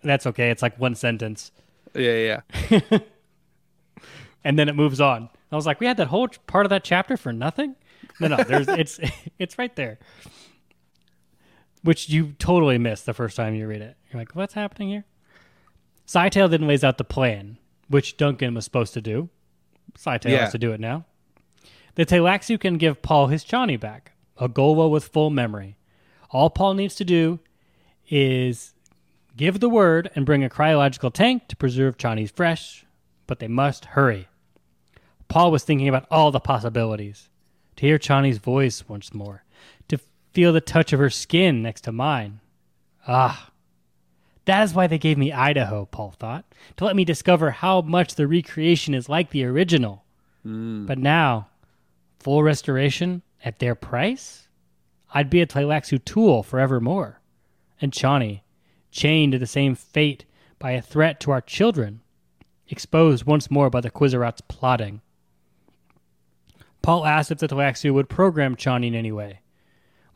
[0.02, 0.50] That's okay.
[0.50, 1.50] It's like one sentence.
[1.94, 2.80] yeah, yeah.
[4.44, 5.28] and then it moves on.
[5.50, 7.76] I was like, we had that whole part of that chapter for nothing.
[8.20, 8.98] No, no, there's it's
[9.38, 9.98] it's right there,
[11.82, 13.96] which you totally missed the first time you read it.
[14.10, 15.04] You're like, what's happening here?
[16.06, 17.58] Scytale then lays out the plan,
[17.88, 19.28] which Duncan was supposed to do.
[19.98, 20.38] Scytale Yeah.
[20.42, 21.04] has to do it now.
[21.94, 25.76] The Tleilaxu can give Paul his Chani back, a Ghola with full memory.
[26.30, 27.40] All Paul needs to do
[28.08, 28.72] is
[29.36, 32.86] give the word and bring a cryological tank to preserve Chani's fresh,
[33.26, 34.28] but they must hurry.
[35.28, 37.28] Paul was thinking about all the possibilities.
[37.76, 39.44] To hear Chani's voice once more,
[39.88, 39.98] to
[40.32, 42.40] feel the touch of her skin next to mine.
[43.08, 43.50] Ah,
[44.44, 46.44] that is why they gave me Idaho, Paul thought,
[46.76, 50.04] to let me discover how much the recreation is like the original.
[50.86, 51.48] But now,
[52.22, 54.48] full restoration at their price?
[55.14, 57.20] I'd be a Tleilaxu tool forevermore.
[57.80, 58.40] And Chani,
[58.90, 60.24] chained to the same fate
[60.58, 62.00] by a threat to our children,
[62.68, 65.00] exposed once more by the Qizarat's plotting.
[66.82, 69.40] Paul asked if the Tleilaxu would program Chani in any way.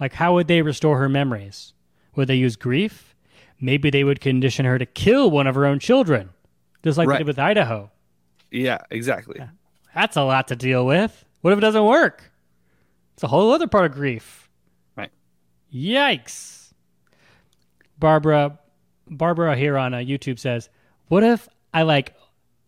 [0.00, 1.72] Like, how would they restore her memories?
[2.14, 3.12] Would they use grief?
[3.59, 6.28] maybe they would condition her to kill one of her own children,
[6.84, 7.14] just like Right.
[7.14, 7.90] they did with Idaho.
[8.50, 9.40] Yeah, exactly.
[9.94, 11.24] That's a lot to deal with.
[11.47, 12.32] What if it doesn't work?
[13.14, 14.51] It's a whole other part of grief.
[14.97, 15.12] Right.
[15.72, 16.72] Yikes.
[18.01, 18.59] Barbara
[19.09, 20.68] Barbara here on uh, YouTube says,
[21.07, 22.16] "What if I like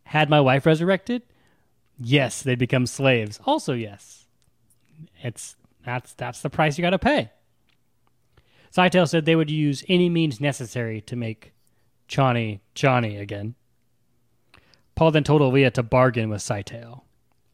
[0.05, 1.23] had my wife resurrected?
[1.99, 3.41] Yes, they'd become slaves.
[3.45, 4.29] Also, yes.
[5.25, 7.33] It's that's that's the price you got to pay."
[8.73, 11.53] Scytale said they would use any means necessary to make
[12.09, 13.57] Chani Chani again.
[14.95, 17.03] Paul then told Alia to bargain with Scytale.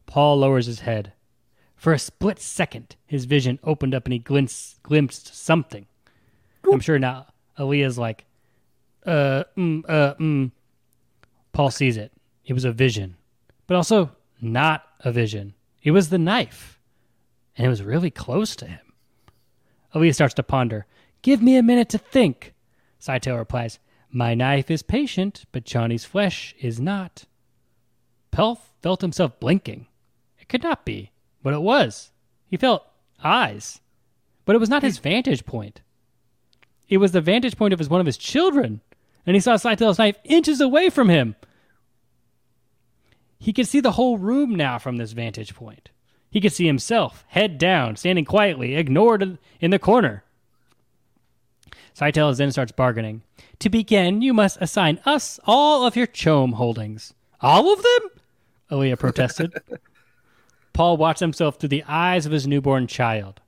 [0.05, 1.13] Paul lowers his head.
[1.75, 5.85] For a split second, his vision opened up and he glimpsed, glimpsed something.
[6.71, 7.27] I'm sure now
[7.59, 8.25] Alia's like,
[9.05, 10.51] uh, mm, uh, mm.
[11.51, 12.11] Paul sees it.
[12.45, 13.17] It was a vision,
[13.67, 15.53] but also not a vision.
[15.83, 16.79] It was the knife,
[17.57, 18.79] and it was really close to him.
[19.95, 20.85] Alia starts to ponder.
[21.21, 22.53] Give me a minute to think.
[22.99, 23.79] Scytale replies,
[24.11, 27.25] My knife is patient, but Chani's flesh is not.
[28.31, 29.87] Paul felt himself blinking.
[30.45, 32.11] It could not be, but it was.
[32.45, 32.85] He felt
[33.23, 33.81] eyes,
[34.45, 35.03] but it was not his hmm.
[35.03, 35.81] vantage point.
[36.87, 38.81] It was the vantage point of his one of his children,
[39.25, 41.35] and he saw Scytale's knife inches away from him.
[43.39, 45.89] He could see the whole room now from this vantage point.
[46.29, 50.23] He could see himself, head down, standing quietly, ignored in the corner.
[51.95, 53.23] Scytale then starts bargaining.
[53.59, 57.15] To begin, you must assign us all of your CHOAM holdings.
[57.41, 58.09] All of them?
[58.71, 59.53] Alia protested.
[60.75, 63.39] Paul watched himself through the eyes of his newborn child.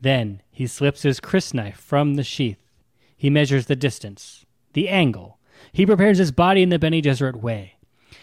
[0.00, 2.56] Then he slips his crysknife from the sheath.
[3.14, 5.38] He measures the distance, the angle.
[5.72, 7.74] He prepares his body in the Bene Gesserit way.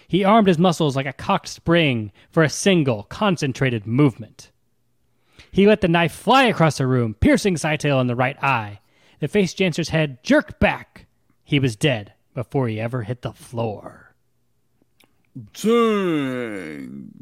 [0.07, 4.49] He armed his muscles like a cocked spring for a single, concentrated movement.
[5.51, 8.79] He let the knife fly across the room, piercing Scytale in the right eye.
[9.19, 11.05] The face dancer's head jerked back.
[11.43, 14.15] He was dead before he ever hit the floor.
[15.53, 17.13] Dang.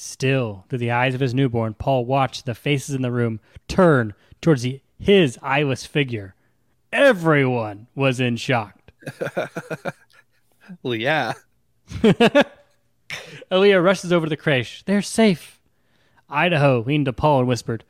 [0.00, 4.14] Still, through the eyes of his newborn, Paul watched the faces in the room turn
[4.40, 6.36] towards the, his eyeless figure.
[6.92, 8.78] Everyone was in shock.
[10.82, 11.32] Well, yeah.
[13.50, 14.84] Alia rushes over to the creche.
[14.84, 15.62] They're safe.
[16.28, 17.84] Idaho leaned to Paul and whispered,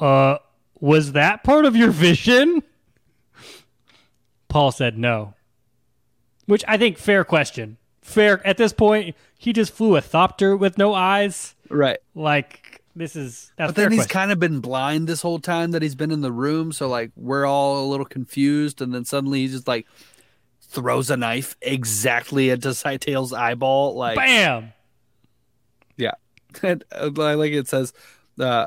[0.00, 0.38] Uh,
[0.80, 2.64] was that part of your vision?
[4.48, 5.34] Paul said no.
[6.46, 7.76] Which I think fair question.
[8.02, 11.54] Fair at this point, he just flew a thopter with no eyes.
[11.70, 11.98] Right.
[12.14, 14.12] Like this is that's But then he's question.
[14.12, 16.72] kind of been blind this whole time that he's been in the room.
[16.72, 18.82] So, like, we're all a little confused.
[18.82, 19.86] And then suddenly he just, like,
[20.60, 23.94] throws a knife exactly into Scytale's eyeball.
[23.94, 24.72] Like, Bam!
[25.96, 26.12] Yeah.
[26.62, 27.92] And, uh, like it says,
[28.40, 28.66] uh,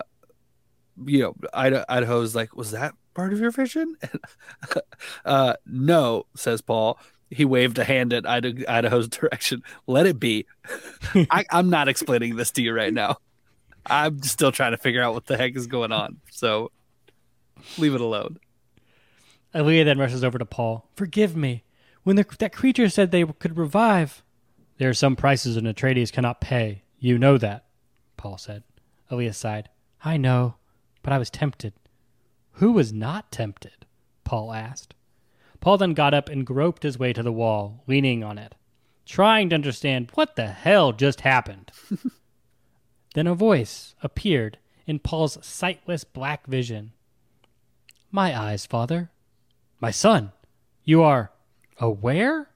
[1.03, 3.97] you know, Ida- Idaho's like, was that part of your vision?
[5.25, 6.97] uh, no, says Paul.
[7.31, 9.63] He waved a hand at Idaho's direction.
[9.87, 10.45] Let it be.
[11.31, 13.17] I, I'm not explaining this to you right now.
[13.85, 16.17] I'm still trying to figure out what the heck is going on.
[16.29, 16.71] So
[17.77, 18.37] leave it alone.
[19.55, 20.89] Alia then rushes over to Paul.
[20.95, 21.63] Forgive me.
[22.03, 24.23] When the, that creature said they could revive.
[24.77, 26.83] There are some prices an Atreides cannot pay.
[26.99, 27.65] You know that,
[28.17, 28.63] Paul said.
[29.11, 29.69] Alia sighed.
[30.03, 30.55] I know,
[31.03, 31.73] but I was tempted.
[32.53, 33.85] Who was not tempted?
[34.23, 34.95] Paul asked.
[35.61, 38.55] Paul then got up and groped his way to the wall, leaning on it,
[39.05, 41.71] trying to understand what the hell just happened.
[43.13, 46.91] then a voice appeared in Paul's sightless black vision.
[48.11, 49.11] My eyes, father.
[49.79, 50.33] My son,
[50.83, 51.31] you are
[51.77, 52.49] aware?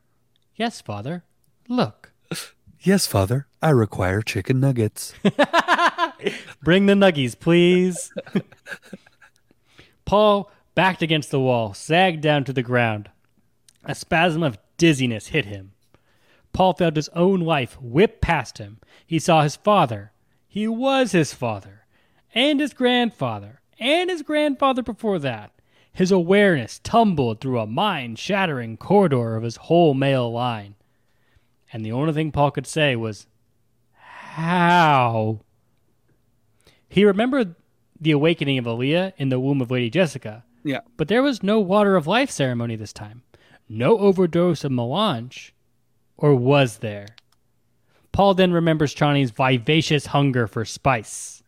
[0.55, 1.23] Yes, father.
[1.69, 2.11] Look.
[2.85, 3.47] Yes, Father.
[3.63, 5.15] I require chicken nuggets.
[6.63, 8.13] Bring the nuggies, please.
[10.05, 13.09] Paul backed against the wall, sagged down to the ground.
[13.83, 15.71] A spasm of dizziness hit him.
[16.53, 18.79] Paul felt his own life whip past him.
[19.05, 20.11] He saw his father.
[20.47, 21.85] He was his father,
[22.33, 25.51] and his grandfather, and his grandfather before that.
[25.91, 30.75] His awareness tumbled through a mind shattering corridor of his whole male line.
[31.71, 33.27] And the only thing Paul could say was,
[33.93, 35.39] How?
[36.87, 37.55] He remembered
[37.99, 40.81] the awakening of Alia in the womb of Lady Jessica, yeah.
[40.97, 43.21] but there was no water of life ceremony this time.
[43.69, 45.53] No overdose of melange.
[46.17, 47.07] Or was there?
[48.11, 51.43] Paul then remembers Chani's vivacious hunger for spice.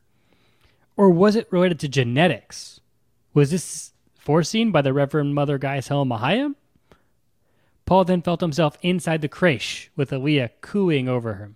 [0.96, 2.80] Or was it related to genetics?
[3.34, 6.56] Was this foreseen by the Reverend Mother Gaius Helen Mohiam?
[7.86, 11.56] Paul then felt himself inside the creche with Alia cooing over him.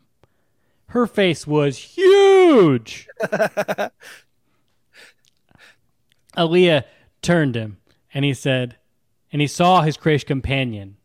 [0.87, 3.07] Her face was huge.
[6.37, 6.85] Alia
[7.21, 7.77] turned him
[8.13, 8.77] and he said,
[9.31, 10.97] and he saw his crazy companion,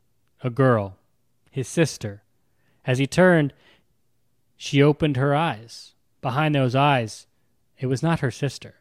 [0.43, 0.97] a girl,
[1.51, 2.23] his sister.
[2.85, 3.53] As he turned,
[4.57, 5.93] she opened her eyes.
[6.21, 7.27] Behind those eyes,
[7.79, 8.75] it was not her sister,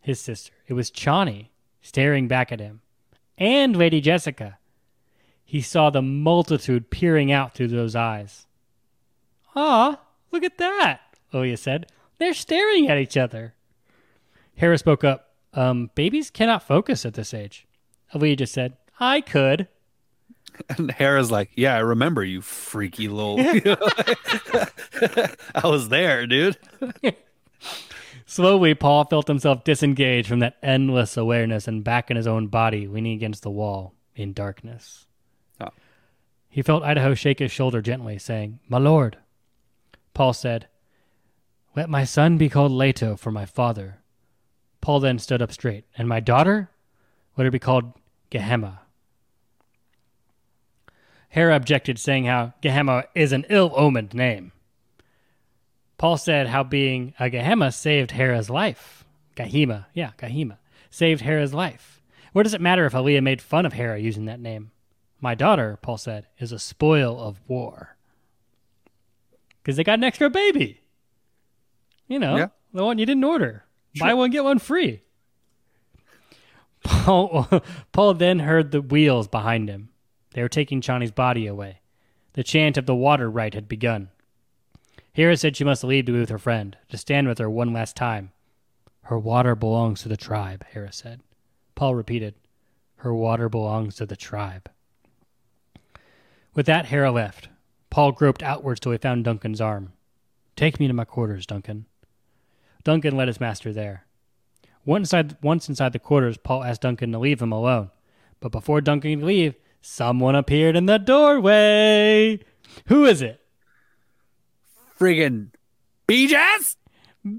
[0.00, 0.52] his sister.
[0.66, 1.48] It was Chani
[1.80, 2.80] staring back at him,
[3.38, 4.58] and Lady Jessica.
[5.44, 8.46] He saw the multitude peering out through those eyes.
[9.54, 10.00] Ah,
[10.32, 11.00] look at that,
[11.32, 11.86] Alia said.
[12.18, 13.54] They're staring at each other.
[14.60, 15.25] Harah spoke up.
[15.56, 17.66] Um, babies cannot focus at this age.
[18.14, 19.68] Alia just said, I could.
[20.70, 23.38] And Harah's like, "Yeah, I remember you, freaky little."
[25.54, 26.56] I was there, dude.
[28.26, 32.88] Slowly, Paul felt himself disengaged from that endless awareness and back in his own body,
[32.88, 35.06] leaning against the wall in darkness.
[35.60, 35.68] Oh.
[36.48, 39.18] He felt Idaho shake his shoulder gently, saying, My lord.
[40.14, 40.68] Paul said,
[41.76, 43.98] Let my son be called Leto for my father.
[44.86, 45.84] Paul then stood up straight.
[45.98, 46.70] And my daughter?
[47.36, 47.92] Let her be called
[48.30, 48.78] Ghanima.
[51.34, 54.52] Harah objected, saying how Ghanima is an ill omened name.
[55.98, 59.04] Paul said how being a Ghanima saved Harah's life.
[59.34, 60.58] Ghanima, yeah, Ghanima,
[60.88, 62.00] saved Harah's life.
[62.32, 64.70] What does it matter if Alia made fun of Harah using that name?
[65.20, 67.96] My daughter, Paul said, is a spoil of war.
[69.64, 70.82] Because they got an extra baby.
[72.06, 72.48] You know, Yeah.
[72.72, 73.64] the one you didn't order.
[73.98, 75.02] Buy one, get one free.
[76.82, 77.48] Paul,
[77.92, 79.90] Paul then heard the wheels behind him.
[80.32, 81.80] They were taking Chani's body away.
[82.34, 84.10] The chant of the water rite had begun.
[85.16, 87.72] Harah said she must leave to be with her friend, to stand with her one
[87.72, 88.32] last time.
[89.04, 91.20] Her water belongs to the tribe, Harah said.
[91.74, 92.34] Paul repeated,
[92.96, 94.70] Her water belongs to the tribe.
[96.54, 97.48] With that, Harah left.
[97.88, 99.92] Paul groped outwards till he found Duncan's arm.
[100.54, 101.86] Take me to my quarters, Duncan.
[102.86, 104.06] Duncan led his master there.
[104.84, 107.90] Once inside, once inside the quarters, Paul asked Duncan to leave him alone.
[108.38, 112.38] But before Duncan could leave, someone appeared in the doorway.
[112.86, 113.40] Who is it?
[114.96, 115.48] Friggin'
[116.06, 116.76] Bijaz!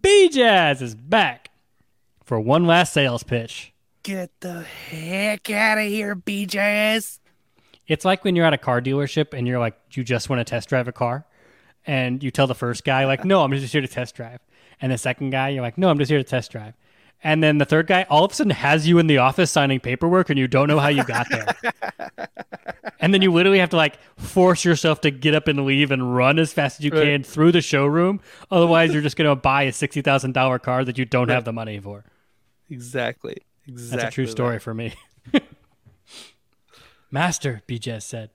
[0.02, 1.50] B Jazz is back
[2.26, 3.72] for one last sales pitch.
[4.04, 7.20] Get the heck out of here, Bijaz!
[7.88, 10.44] It's like when you're at a car dealership and you're like, you just want to
[10.44, 11.26] test drive a car.
[11.86, 14.42] And you tell the first guy, like, no, I'm just here to test drive.
[14.82, 16.74] And the second guy, you're like, no, I'm just here to test drive.
[17.24, 19.80] And then the third guy all of a sudden has you in the office signing
[19.80, 22.28] paperwork and you don't know how you got there.
[23.00, 26.16] and then you literally have to like force yourself to get up and leave and
[26.16, 27.04] run as fast as you Right.
[27.04, 28.20] can through the showroom.
[28.52, 31.80] Otherwise, you're just going to buy a $60,000 car that you don't have the money
[31.80, 32.06] for.
[32.70, 33.38] Exactly.
[33.68, 33.98] Exactly.
[33.98, 34.32] That's a true that.
[34.32, 34.94] story for me.
[37.12, 38.30] Master, Bijaz said.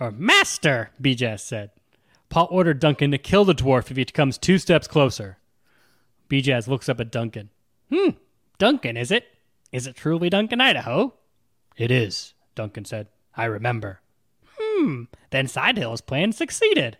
[0.00, 1.70] Or Master, Bijaz said.
[2.28, 5.38] Paul ordered Duncan to kill the dwarf if he comes two steps closer.
[6.28, 7.50] Bijaz looks up at Duncan.
[7.92, 8.10] Hmm,
[8.58, 9.26] Duncan, is it?
[9.72, 11.14] Is it truly Duncan, Idaho?
[11.76, 13.08] It is, Duncan said.
[13.36, 14.00] I remember.
[14.58, 16.98] Hmm, then Scytale's plan succeeded.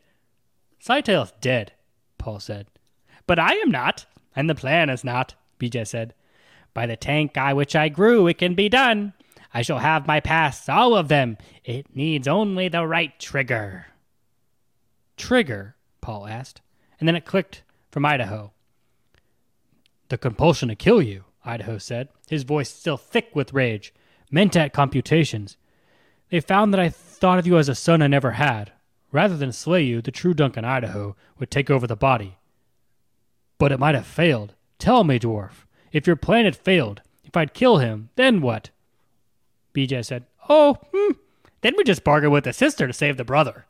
[0.78, 1.72] Scytale's dead,
[2.18, 2.66] Paul said.
[3.26, 6.14] But I am not, and the plan is not, Bijaz said.
[6.74, 9.14] By the tank I which I grew, it can be done.
[9.54, 11.38] I shall have my pasts, all of them.
[11.64, 13.86] It needs only the right trigger.
[15.16, 15.76] Trigger?
[16.00, 16.60] Paul asked.
[16.98, 18.52] And then it clicked from Idaho.
[20.08, 23.92] The compulsion to kill you, Idaho said, his voice still thick with rage.
[24.32, 25.56] Mentat computations.
[26.30, 28.72] They found that I thought of you as a son I never had.
[29.12, 32.38] Rather than slay you, the true Duncan Idaho would take over the body.
[33.58, 34.54] But it might have failed.
[34.78, 38.70] Tell me, dwarf, if your plan had failed, if I'd kill him, then what?
[39.74, 41.12] Bijaz said, Oh, hmm,
[41.62, 43.66] then we just bargain with the sister to save the brother.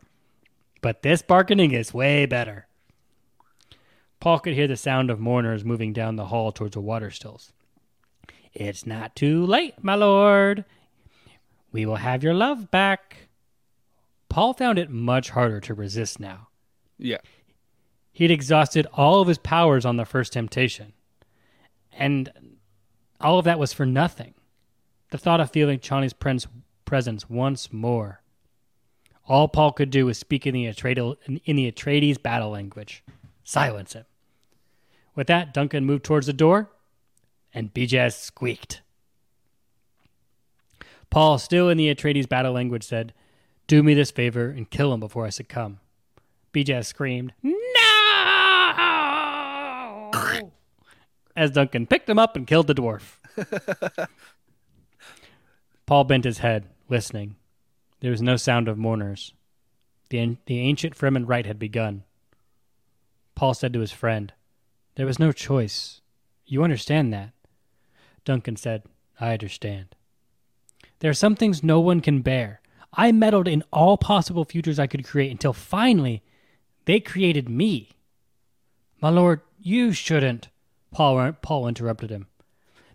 [0.87, 2.69] But this bargaining is way better.
[4.21, 7.53] Paul could hear the sound of mourners moving down the hall towards the water stills.
[8.55, 10.65] It's not too late, my lord.
[11.73, 13.31] We will have your love back.
[14.29, 16.51] Paul found it much harder to resist now.
[16.99, 17.19] Yeah.
[18.13, 20.93] He'd exhausted all of his powers on the first temptation.
[21.93, 22.31] And
[23.21, 24.35] all of that was for nothing.
[25.11, 26.15] The thought of feeling Chani's
[26.85, 28.23] presence once more.
[29.29, 33.03] All Paul could do was speak in the, Atreides, in the Atreides battle language.
[33.45, 34.05] Silence him.
[35.15, 36.71] With that, Duncan moved towards the door,
[37.53, 38.83] and Bijaz squeaked.
[41.11, 43.13] Paul, still in the Atreides battle language, said,
[43.67, 45.81] Do me this favor and kill him before I succumb.
[46.53, 47.55] Bijaz screamed, No!
[51.35, 53.19] As Duncan picked him up and killed the dwarf.
[55.87, 57.37] Paul bent his head, listening.
[58.01, 59.33] There was no sound of mourners.
[60.11, 62.05] The, the ancient Fremen rite had begun.
[63.35, 64.33] Paul said to his friend,
[64.95, 66.01] There was no choice.
[66.47, 67.31] You understand that?
[68.25, 68.83] Duncan said,
[69.21, 69.95] I understand.
[71.01, 72.61] There are some things no one can bear.
[72.93, 76.23] I meddled in all possible futures I could create until finally
[76.87, 77.91] they created me.
[79.01, 80.49] My lord, you shouldn't.
[80.91, 82.29] Paul, Paul interrupted him.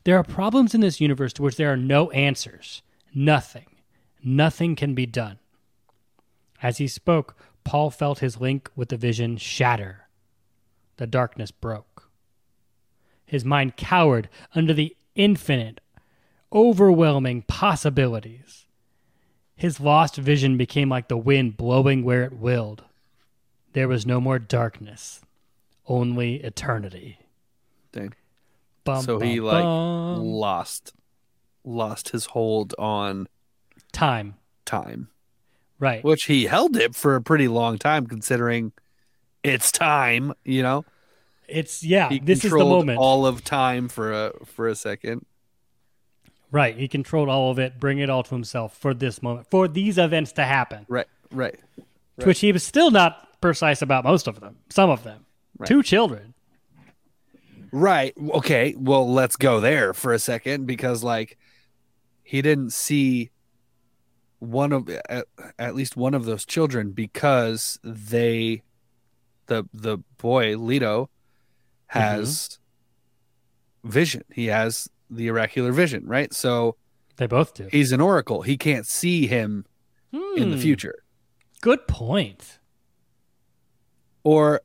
[0.04, 2.82] There are problems in this universe to which there are no answers.
[3.14, 3.68] Nothing.
[4.24, 5.40] Nothing can be done.
[6.62, 10.08] As he spoke, Paul felt his link with the vision shatter.
[10.98, 12.10] The darkness broke.
[13.26, 15.80] His mind cowered under the infinite,
[16.54, 18.66] overwhelming possibilities.
[19.56, 22.84] His lost vision became like the wind blowing where it willed.
[23.74, 25.22] There was no more darkness,
[25.88, 27.20] only eternity.
[27.92, 28.14] Dang.
[28.84, 30.20] Bum, so he like bum.
[30.20, 30.94] lost
[31.64, 33.28] lost his hold on
[33.92, 34.36] time.
[34.66, 35.10] time,
[35.80, 36.04] Right.
[36.04, 38.72] which he held it for a pretty long time, considering
[39.44, 40.34] it's time.
[40.46, 40.86] You know,
[41.48, 43.00] It's yeah, he this is the moment.
[43.00, 45.26] all of time for a for a second.
[46.52, 46.78] right.
[46.78, 49.98] He controlled all of it, bring it all to himself for this moment, for these
[49.98, 50.86] events to happen.
[50.88, 51.60] Right, right.
[52.20, 54.58] To which he was still not precise about most of them.
[54.70, 55.26] Some of them.
[55.58, 55.68] Right.
[55.68, 56.34] Two children.
[57.72, 58.14] Right.
[58.18, 58.76] Okay.
[58.78, 61.38] Well, let's go there for a second because, like,
[62.24, 63.32] he didn't see
[64.42, 65.28] one of at,
[65.58, 68.64] at least one of those children because they,
[69.46, 71.10] the the boy Leto,
[71.88, 72.58] has
[73.84, 74.24] vision.
[74.34, 76.34] He has the oracular vision, right?
[76.34, 76.76] So
[77.18, 77.68] They both do.
[77.72, 78.42] he's an oracle.
[78.42, 79.66] He can't see him
[80.36, 80.62] in the Hmm.
[80.62, 81.04] future.
[81.62, 82.58] Good point.
[84.24, 84.62] or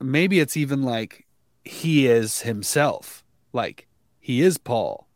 [0.00, 1.24] maybe it's even like
[1.64, 3.86] he is himself like
[4.18, 5.08] he is paul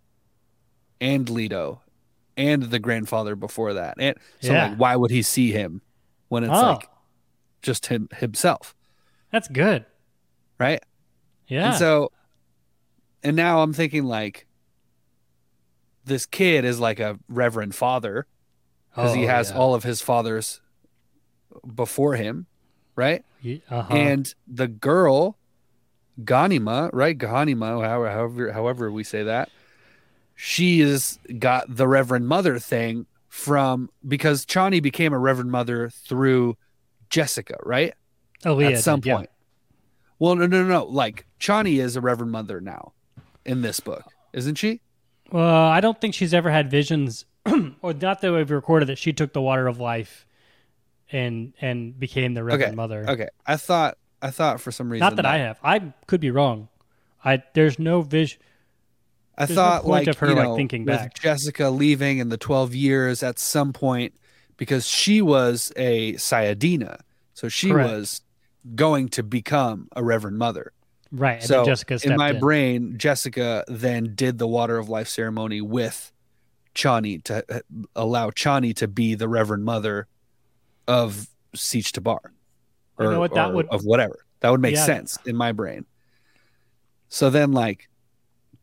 [1.01, 1.83] and leto
[2.39, 4.69] and the grandfather before that and so Yeah.
[4.69, 5.83] like why would he see him
[6.29, 6.89] when it's oh, like
[7.61, 8.75] just him himself
[9.31, 9.85] that's good.
[10.59, 10.83] right
[11.49, 11.69] Yeah.
[11.71, 12.13] and so
[13.23, 14.47] and now i'm thinking like
[16.05, 18.27] this kid is like a reverend father
[18.95, 19.57] because he Oh, has yeah.
[19.59, 20.61] all of his fathers
[21.75, 22.47] before him
[22.97, 23.25] right
[23.69, 23.95] uh-huh.
[23.95, 25.37] and the girl
[26.21, 27.17] Ghanima, right?
[27.17, 29.51] Ghanima, however, however, however we say that,
[30.41, 36.57] she has got the Reverend Mother thing from because Chani became a Reverend Mother through
[37.11, 37.93] Jessica, right?
[38.47, 39.17] Oh, Alia At some did, yeah.
[39.17, 39.31] point.
[40.21, 40.85] Well, no, no, no.
[40.85, 42.93] Like Chani is a Reverend Mother now
[43.45, 44.81] in this book, isn't she?
[45.33, 47.25] Well, I don't think she's ever had visions,
[47.83, 50.25] or not that we've recorded that she took the water of life,
[51.11, 53.05] and and became the Reverend Okay, Mother.
[53.09, 55.59] Okay, I thought, I thought for some reason Not that I have.
[55.65, 56.69] I could be wrong.
[57.25, 58.41] I there's no vision.
[59.39, 61.15] I There's no thought point like of her, you like, know, thinking with back.
[61.15, 64.15] Jessica leaving in the twelve years at some point
[64.57, 67.01] because she was a Sayadina,
[67.35, 67.91] so she Correct.
[67.91, 68.23] was
[68.75, 70.73] going to become a Reverend Mother.
[71.13, 71.43] Right.
[71.43, 72.41] So Jessica in my in.
[72.41, 76.13] brain, Jessica then did the Water of Life ceremony with
[76.75, 77.61] Chani to uh,
[77.97, 80.07] allow Chani to be the Reverend Mother
[80.89, 82.19] of Sietch Tabr,
[83.01, 84.19] You know what, that or would- of whatever.
[84.41, 84.85] That would make Yeah.
[84.85, 85.87] sense in my brain.
[87.09, 87.89] So then, like,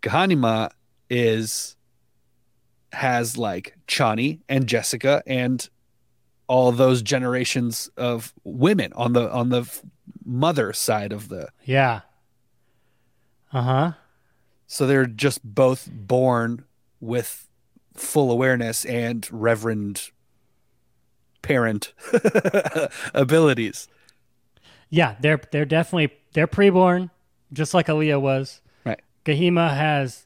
[0.06, 0.70] Gahanima
[1.10, 1.76] is
[2.94, 5.68] has like Chani and Jessica and
[6.48, 9.68] all those generations of women on the on the
[10.24, 12.02] mother side of the Yeah.
[13.52, 13.92] Uh huh.
[14.68, 16.66] so they're just both born
[17.00, 17.48] with
[17.96, 20.12] full awareness and reverend
[21.42, 21.94] parent
[23.14, 23.88] abilities
[24.90, 27.10] Yeah, they're they're definitely they're preborn,
[27.54, 28.62] just like Alia was.
[29.26, 29.38] Right.
[29.38, 30.26] Gahima has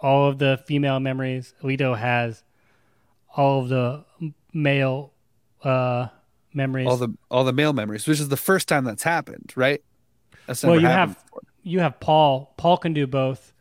[0.00, 1.54] all of the female memories.
[1.62, 2.42] Alito has
[3.36, 4.04] all of the
[4.52, 5.12] male
[5.62, 6.08] uh,
[6.52, 6.86] memories.
[6.86, 9.82] all the all the male memories which is the first time that's happened right
[10.46, 11.40] that's well, you have before.
[11.62, 12.54] you have Paul.
[12.56, 13.52] Paul can do both.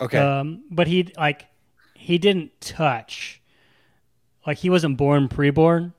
[0.00, 1.46] okay Um, but he like
[1.94, 3.42] he didn't touch.
[4.46, 5.92] Like he wasn't born preborn,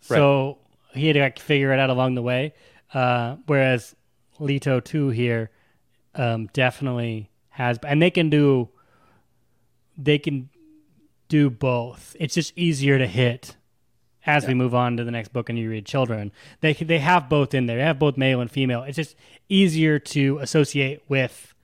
[0.00, 0.58] so
[0.94, 2.54] he had to like figure it out along the way.
[2.92, 3.94] Uh, whereas
[4.40, 5.50] Leto two here
[6.14, 8.68] um, definitely has, and they can do
[9.96, 10.48] they can
[11.28, 12.16] do both.
[12.18, 13.56] It's just easier to hit
[14.24, 16.32] as we move on to the next book and you read children.
[16.60, 17.76] They they have both in there.
[17.78, 18.82] They have both male and female.
[18.82, 19.16] It's just
[19.48, 21.54] easier to associate with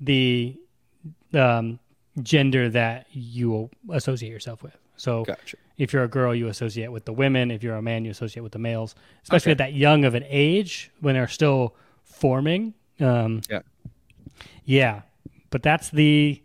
[0.00, 0.56] the
[1.34, 1.78] um,
[2.22, 4.76] gender that you associate yourself with.
[4.96, 7.50] So gotcha if you're a girl, you associate with the women.
[7.50, 9.62] If you're a man, you associate with the males, especially Okay.
[9.64, 11.74] at that young of an age when they're still
[12.04, 12.74] forming.
[12.98, 13.60] Um, Yeah.
[14.64, 15.02] yeah.
[15.50, 16.42] But that's the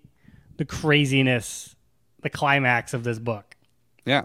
[0.58, 1.76] the craziness,
[2.22, 3.56] the climax of this book.
[4.06, 4.24] yeah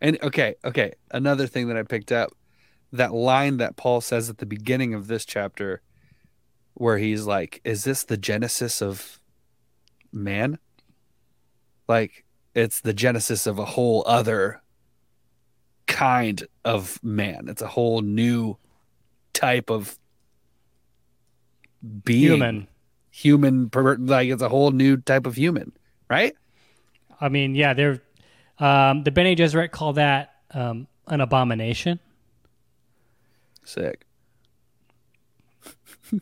[0.00, 2.32] and okay okay another thing that i picked up
[2.92, 5.80] that line that paul says at the beginning of this chapter
[6.74, 9.20] where he's like is this the genesis of
[10.12, 10.58] man
[11.88, 14.62] like it's the genesis of a whole other
[15.86, 17.46] kind of man.
[17.48, 18.56] It's a whole new
[19.32, 19.98] type of
[22.04, 22.30] being.
[22.32, 22.68] Human.
[23.14, 25.72] Human, like it's a whole new type of human,
[26.08, 26.34] right?
[27.20, 28.00] I mean, yeah, they're
[28.58, 32.00] um, the Bene Gesserit call that um, an abomination.
[33.64, 34.04] Sick.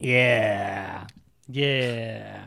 [0.00, 1.06] Yeah.
[1.48, 2.44] Yeah.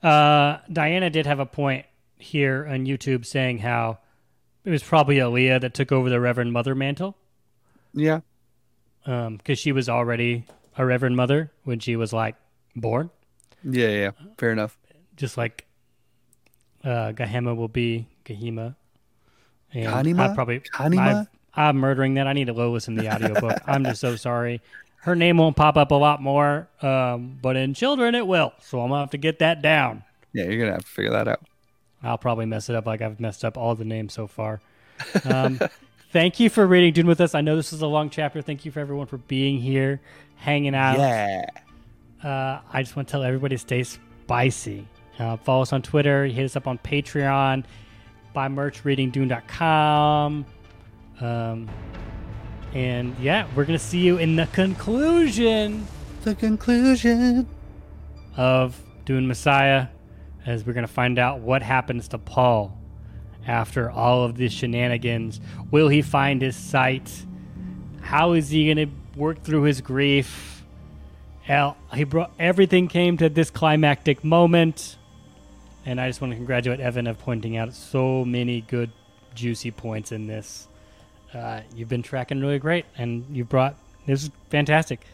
[0.00, 1.86] Uh, Diana did have a point
[2.18, 3.98] here on YouTube saying how
[4.64, 7.16] it was probably Alia that took over the Reverend Mother mantle
[7.94, 8.20] Yeah.
[9.04, 10.44] because she was already
[10.76, 12.36] a Reverend Mother when she was like
[12.76, 13.10] born,
[13.64, 14.10] Yeah, yeah.
[14.38, 14.76] Fair enough.
[15.16, 15.66] just like
[16.84, 18.74] uh, Gahema will be Gahima.
[19.72, 19.88] And?
[20.30, 20.62] I probably?
[21.00, 22.26] I've- I'm murdering that.
[22.28, 23.58] I need to go listen to the audiobook.
[23.66, 24.60] I'm just so sorry.
[25.00, 28.52] Her name won't pop up a lot more, um, but in children it will.
[28.60, 30.04] So I'm gonna have to get that down.
[30.32, 31.40] Yeah, you're gonna have to figure that out.
[32.02, 34.60] I'll probably mess it up like I've messed up all the names so far.
[35.24, 35.58] Um,
[36.12, 37.34] thank you for reading Dune with us.
[37.34, 38.40] I know this is a long chapter.
[38.40, 40.00] Thank you for everyone for being here,
[40.36, 40.98] hanging out.
[40.98, 41.46] Yeah.
[42.22, 44.86] Uh, I just want to tell everybody to stay spicy.
[45.18, 46.26] Uh, follow us on Twitter.
[46.26, 47.64] Hit us up on Patreon.
[48.34, 50.46] Buy merch, readingdune.com.
[51.20, 51.68] Um,
[52.74, 55.86] and yeah, we're going to see you in the conclusion
[56.22, 57.46] The conclusion.
[58.36, 59.88] of Dune Messiah
[60.46, 62.76] as we're going to find out what happens to Paul
[63.46, 65.40] after all of these shenanigans.
[65.70, 67.24] Will he find his sight?
[68.00, 70.57] How is he going to work through his grief?
[71.48, 74.98] Hell, he brought everything came to this climactic moment.
[75.86, 78.90] And I just want to congratulate Evan of pointing out so many good,
[79.34, 80.68] juicy points in this.
[81.32, 85.06] Uh, you've been tracking really great, and you brought this is fantastic.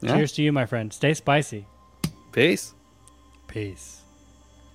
[0.00, 0.16] Yeah.
[0.16, 0.90] Cheers to you, my friend.
[0.92, 1.66] Stay spicy.
[2.32, 2.72] Peace.
[3.46, 3.95] Peace.